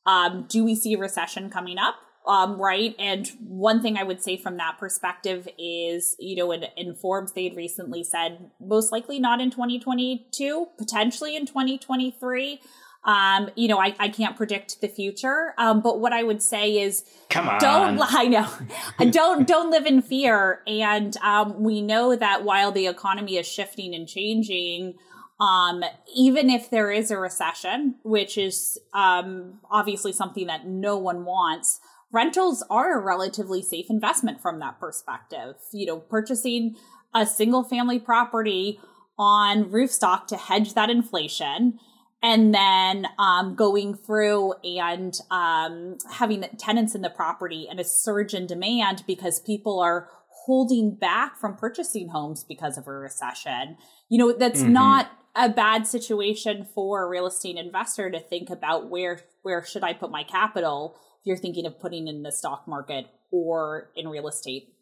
um, 0.07 0.47
do 0.49 0.65
we 0.65 0.75
see 0.75 0.95
a 0.95 0.99
recession 0.99 1.49
coming 1.49 1.79
up? 1.79 1.95
Um, 2.27 2.61
right. 2.61 2.95
And 2.99 3.29
one 3.41 3.83
thing 3.83 3.97
I 3.97 4.05
would 4.05 4.23
say 4.23 4.37
from 4.37 4.57
that 4.59 4.79
perspective 4.79 5.49
is, 5.59 6.15
you 6.21 6.37
know, 6.37 6.53
in, 6.53 6.67
in 6.77 6.95
Forbes, 6.95 7.33
they 7.33 7.45
had 7.45 7.57
recently 7.57 8.05
said 8.05 8.51
most 8.61 8.93
likely 8.93 9.19
not 9.19 9.41
in 9.41 9.51
2022, 9.51 10.69
potentially 10.79 11.37
in 11.37 11.47
2023. 11.47 12.61
Um, 13.05 13.51
you 13.57 13.67
know, 13.67 13.81
I, 13.81 13.97
I 13.99 14.09
can't 14.09 14.37
predict 14.37 14.81
the 14.81 14.87
future. 14.87 15.55
Um, 15.59 15.81
but 15.81 15.99
what 15.99 16.13
I 16.13 16.23
would 16.23 16.41
say 16.41 16.79
is, 16.79 17.05
come 17.29 17.49
on, 17.49 17.61
don't, 17.61 17.99
I 18.01 18.29
know, 18.29 18.49
don't, 19.11 19.47
don't 19.47 19.71
live 19.71 19.87
in 19.87 20.03
fear. 20.03 20.63
And, 20.69 21.17
um, 21.17 21.61
we 21.61 21.83
know 21.83 22.15
that 22.15 22.45
while 22.45 22.71
the 22.71 22.87
economy 22.87 23.37
is 23.37 23.49
shifting 23.49 23.95
and 23.95 24.07
changing, 24.07 24.95
um, 25.41 25.83
even 26.15 26.49
if 26.49 26.71
there 26.71 26.93
is 26.93 27.11
a 27.11 27.19
recession, 27.19 27.97
which 28.05 28.39
is, 28.39 28.79
um, 28.95 29.59
obviously 29.69 30.13
something 30.13 30.47
that 30.47 30.69
no 30.69 30.97
one 30.97 31.25
wants, 31.25 31.81
rentals 32.13 32.65
are 32.71 32.99
a 32.99 33.03
relatively 33.03 33.63
safe 33.63 33.87
investment 33.89 34.41
from 34.41 34.59
that 34.61 34.79
perspective. 34.79 35.57
You 35.73 35.87
know, 35.87 35.99
purchasing 35.99 36.77
a 37.15 37.27
single 37.27 37.65
family 37.65 37.99
property 37.99 38.81
on 39.19 39.65
Roofstock 39.65 40.27
to 40.29 40.37
hedge 40.37 40.75
that 40.75 40.91
inflation 40.91 41.79
and 42.23 42.55
then 42.55 43.07
um, 43.19 43.55
going 43.55 43.95
through 43.95 44.55
and 44.63 45.19
um, 45.31 45.99
having 46.13 46.41
the 46.41 46.49
tenants 46.57 46.95
in 46.95 47.03
the 47.03 47.11
property 47.11 47.67
and 47.69 47.81
a 47.81 47.85
surge 47.85 48.33
in 48.33 48.47
demand 48.47 49.03
because 49.07 49.41
people 49.41 49.81
are 49.81 50.09
holding 50.45 50.95
back 50.95 51.37
from 51.39 51.57
purchasing 51.57 52.09
homes 52.09 52.45
because 52.45 52.79
of 52.79 52.87
a 52.87 52.93
recession. 52.93 53.77
You 54.09 54.19
know, 54.19 54.33
that's 54.33 54.61
mm-hmm. 54.61 54.73
not 54.73 55.11
a 55.35 55.49
bad 55.49 55.87
situation 55.87 56.67
for 56.75 57.05
a 57.05 57.09
real 57.09 57.27
estate 57.27 57.57
investor 57.57 58.11
to 58.11 58.21
think 58.21 58.51
about 58.51 58.91
where 58.91 59.21
where 59.43 59.65
should 59.65 59.83
I 59.83 59.93
put 59.93 60.11
my 60.11 60.23
capital 60.23 60.97
if 61.23 61.27
you're 61.27 61.37
thinking 61.37 61.67
of 61.67 61.79
putting 61.79 62.09
in 62.09 62.25
the 62.25 62.33
stock 62.33 62.67
market 62.67 63.07
or 63.31 63.91
in 63.95 64.09
real 64.09 64.27
estate. 64.27 64.75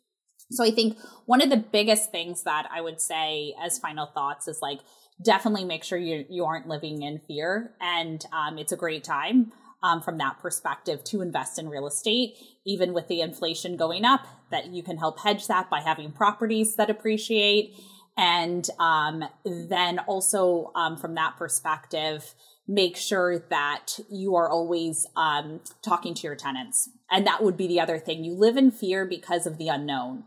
So 0.50 0.64
I 0.64 0.70
think 0.70 0.98
one 1.26 1.42
of 1.42 1.50
the 1.50 1.59
biggest 1.59 2.11
things 2.11 2.44
that 2.44 2.66
I 2.72 2.81
would 2.81 3.00
say 3.00 3.55
as 3.62 3.79
final 3.79 4.07
thoughts 4.07 4.48
is 4.48 4.61
like 4.62 4.81
definitely 5.22 5.64
make 5.64 5.85
sure 5.85 5.98
you 5.98 6.24
you 6.31 6.44
aren't 6.46 6.66
living 6.66 7.03
in 7.03 7.20
fear, 7.29 7.74
and 7.81 8.24
um, 8.33 8.59
it's 8.59 8.72
a 8.72 8.76
great 8.76 9.05
time 9.05 9.53
um, 9.83 10.00
from 10.00 10.18
that 10.18 10.38
perspective 10.40 11.05
to 11.05 11.20
invest 11.20 11.59
in 11.59 11.68
real 11.68 11.87
estate, 11.87 12.37
even 12.66 12.94
with 12.94 13.07
the 13.09 13.20
inflation 13.20 13.76
going 13.76 14.05
up. 14.05 14.26
That 14.50 14.68
you 14.68 14.83
can 14.83 14.96
help 14.96 15.20
hedge 15.20 15.46
that 15.46 15.70
by 15.70 15.81
having 15.81 16.11
properties 16.11 16.74
that 16.76 16.90
appreciate, 16.90 17.74
and 18.16 18.68
um, 18.81 19.24
then 19.44 19.98
also 20.00 20.72
um, 20.74 20.96
from 20.96 21.14
that 21.14 21.37
perspective 21.37 22.35
make 22.66 22.96
sure 22.96 23.38
that 23.51 23.99
you 24.11 24.37
are 24.37 24.49
always 24.49 25.07
um, 25.16 25.61
talking 25.83 26.14
to 26.14 26.23
your 26.23 26.37
tenants. 26.37 26.88
And 27.11 27.27
that 27.27 27.42
would 27.42 27.57
be 27.57 27.66
the 27.66 27.81
other 27.81 27.99
thing. 27.99 28.25
You 28.25 28.35
live 28.35 28.57
in 28.57 28.70
fear 28.70 29.05
because 29.05 29.46
of 29.46 29.59
the 29.59 29.68
unknown. 29.68 30.25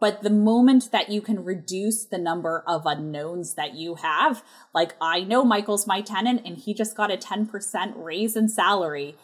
But 0.00 0.22
the 0.22 0.30
moment 0.30 0.90
that 0.90 1.08
you 1.08 1.20
can 1.20 1.44
reduce 1.44 2.04
the 2.04 2.18
number 2.18 2.64
of 2.66 2.84
unknowns 2.84 3.54
that 3.54 3.74
you 3.74 3.94
have, 3.94 4.42
like 4.74 4.94
I 5.00 5.20
know 5.20 5.44
Michael's 5.44 5.86
my 5.86 6.00
tenant 6.00 6.42
and 6.44 6.58
he 6.58 6.74
just 6.74 6.96
got 6.96 7.12
a 7.12 7.16
10% 7.16 7.92
raise 7.96 8.36
in 8.36 8.48
salary, 8.48 9.16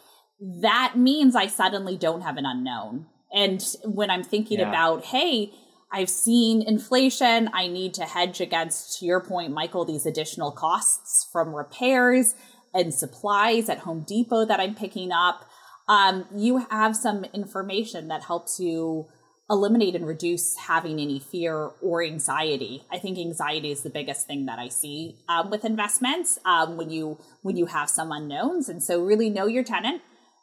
that 0.61 0.93
means 0.95 1.35
I 1.35 1.47
suddenly 1.47 1.97
don't 1.97 2.21
have 2.21 2.37
an 2.37 2.45
unknown. 2.45 3.05
And 3.33 3.63
when 3.83 4.09
I'm 4.09 4.23
thinking 4.23 4.59
yeah. 4.59 4.69
about, 4.69 5.05
hey, 5.05 5.53
I've 5.91 6.09
seen 6.09 6.61
inflation, 6.61 7.49
I 7.53 7.67
need 7.67 7.93
to 7.95 8.05
hedge 8.05 8.39
against, 8.39 8.99
to 8.99 9.05
your 9.05 9.19
point, 9.19 9.51
Michael, 9.51 9.83
these 9.83 10.05
additional 10.05 10.51
costs 10.51 11.27
from 11.31 11.53
repairs 11.53 12.33
and 12.73 12.93
supplies 12.93 13.69
at 13.69 13.79
Home 13.79 14.03
Depot 14.07 14.45
that 14.45 14.59
I'm 14.59 14.75
picking 14.75 15.11
up, 15.11 15.45
um, 15.87 16.25
you 16.35 16.65
have 16.69 16.95
some 16.95 17.25
information 17.33 18.07
that 18.07 18.23
helps 18.23 18.59
you 18.59 19.07
eliminate 19.49 19.95
and 19.95 20.07
reduce 20.07 20.55
having 20.55 20.99
any 20.99 21.19
fear 21.19 21.71
or 21.81 22.01
anxiety. 22.01 22.83
I 22.89 22.97
think 22.97 23.17
anxiety 23.17 23.71
is 23.71 23.83
the 23.83 23.89
biggest 23.89 24.25
thing 24.25 24.45
that 24.45 24.57
I 24.59 24.69
see 24.69 25.17
um, 25.27 25.49
with 25.49 25.65
investments 25.65 26.39
um, 26.45 26.77
when 26.77 26.89
you 26.89 27.19
when 27.41 27.57
you 27.57 27.65
have 27.65 27.89
some 27.89 28.11
unknowns, 28.11 28.69
and 28.69 28.81
so 28.81 29.03
really 29.03 29.29
know 29.29 29.47
your 29.47 29.65
tenant, 29.65 30.01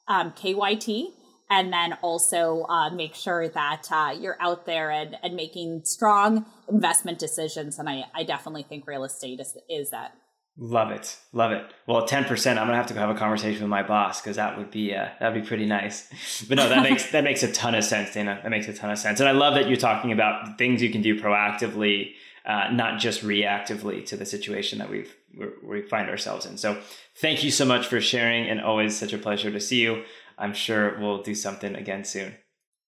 um, 0.09 0.33
KYT, 0.33 1.13
and 1.49 1.73
then 1.73 1.95
also 2.03 2.65
uh, 2.69 2.91
make 2.91 3.15
sure 3.15 3.49
that 3.49 3.87
uh, 3.91 4.15
you're 4.19 4.37
out 4.41 4.67
there 4.67 4.91
and, 4.91 5.17
and 5.23 5.35
making 5.35 5.83
strong 5.85 6.45
investment 6.69 7.19
decisions. 7.19 7.79
And 7.79 7.89
I, 7.89 8.05
I 8.15 8.25
definitely 8.25 8.65
think 8.65 8.87
real 8.87 9.05
estate 9.05 9.41
is, 9.41 9.57
is 9.69 9.91
that. 9.91 10.15
Love 10.61 10.91
it, 10.91 11.17
love 11.33 11.53
it. 11.53 11.65
Well, 11.87 12.05
ten 12.05 12.25
percent. 12.25 12.59
I'm 12.59 12.67
gonna 12.67 12.77
have 12.77 12.89
to 12.89 12.95
go 12.95 12.99
have 12.99 13.15
a 13.15 13.19
conversation 13.19 13.63
with 13.63 13.71
my 13.71 13.85
boss 13.85 14.21
because 14.21 14.37
that 14.37 14.59
would 14.59 14.73
be 14.73 14.93
uh, 14.93 15.09
that'd 15.21 15.41
be 15.41 15.47
pretty 15.47 15.67
nice. 15.67 16.11
But 16.49 16.57
no, 16.57 16.69
that 16.69 16.83
makes 16.83 17.13
that 17.13 17.23
makes 17.23 17.45
a 17.45 17.53
ton 17.53 17.77
of 17.77 17.85
sense, 17.85 18.13
Dana. 18.13 18.41
That 18.43 18.51
makes 18.51 18.67
a 18.67 18.73
ton 18.73 18.91
of 18.91 18.99
sense, 18.99 19.21
and 19.21 19.29
I 19.29 19.33
love 19.33 19.55
that 19.55 19.69
you're 19.69 19.77
talking 19.77 20.11
about 20.11 20.59
things 20.59 20.83
you 20.83 20.91
can 20.91 21.01
do 21.01 21.21
proactively, 21.21 22.15
uh, 22.45 22.71
not 22.73 22.99
just 22.99 23.23
reactively 23.23 24.05
to 24.07 24.17
the 24.17 24.27
situation 24.27 24.81
that 24.81 24.91
we've 24.91 25.15
we 25.63 25.83
find 25.83 26.09
ourselves 26.11 26.45
in. 26.45 26.59
So, 26.59 26.81
thank 27.21 27.45
you 27.45 27.53
so 27.53 27.65
much 27.65 27.87
for 27.87 28.01
sharing, 28.01 28.49
and 28.49 28.61
always 28.61 28.99
such 28.99 29.13
a 29.13 29.19
pleasure 29.19 29.53
to 29.53 29.61
see 29.61 29.81
you. 29.81 30.03
I'm 30.39 30.55
sure 30.55 30.99
we'll 30.99 31.23
do 31.23 31.37
something 31.37 31.77
again 31.77 32.05
soon. 32.05 32.35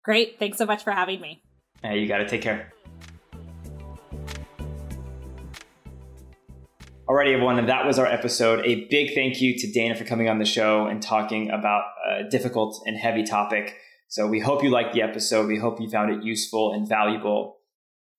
Great. 0.03 0.39
Thanks 0.39 0.57
so 0.57 0.65
much 0.65 0.85
for 0.85 0.91
having 0.91 1.19
me. 1.19 1.41
Uh, 1.83 1.89
you 1.89 2.07
got 2.07 2.19
to 2.19 2.27
take 2.29 2.41
care. 2.41 2.71
Alrighty, 7.07 7.31
everyone, 7.33 7.65
that 7.65 7.85
was 7.85 7.97
our 7.99 8.05
episode. 8.05 8.65
A 8.65 8.83
big 8.89 9.13
thank 9.13 9.39
you 9.39 9.57
to 9.59 9.71
Dana 9.71 9.95
for 9.95 10.03
coming 10.03 10.27
on 10.27 10.39
the 10.39 10.45
show 10.45 10.87
and 10.87 11.01
talking 11.01 11.49
about 11.49 11.85
a 12.05 12.25
difficult 12.29 12.83
and 12.85 12.97
heavy 12.97 13.23
topic. 13.23 13.77
So 14.09 14.27
we 14.27 14.41
hope 14.41 14.61
you 14.61 14.69
liked 14.69 14.93
the 14.93 15.03
episode. 15.03 15.47
We 15.47 15.57
hope 15.57 15.79
you 15.79 15.89
found 15.89 16.11
it 16.11 16.21
useful 16.21 16.73
and 16.73 16.85
valuable. 16.85 17.59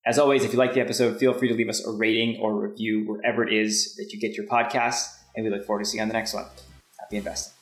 As 0.06 0.18
always, 0.18 0.42
if 0.42 0.54
you 0.54 0.58
like 0.58 0.72
the 0.72 0.80
episode, 0.80 1.18
feel 1.18 1.34
free 1.34 1.48
to 1.48 1.54
leave 1.54 1.68
us 1.68 1.86
a 1.86 1.90
rating 1.90 2.40
or 2.40 2.58
review 2.58 3.04
wherever 3.06 3.46
it 3.46 3.52
is 3.52 3.94
that 3.96 4.10
you 4.14 4.18
get 4.18 4.38
your 4.38 4.46
podcast. 4.46 5.04
And 5.36 5.44
we 5.44 5.50
look 5.50 5.66
forward 5.66 5.84
to 5.84 5.84
seeing 5.84 5.98
you 5.98 6.02
on 6.04 6.08
the 6.08 6.14
next 6.14 6.32
one. 6.32 6.46
Happy 6.98 7.18
investing. 7.18 7.57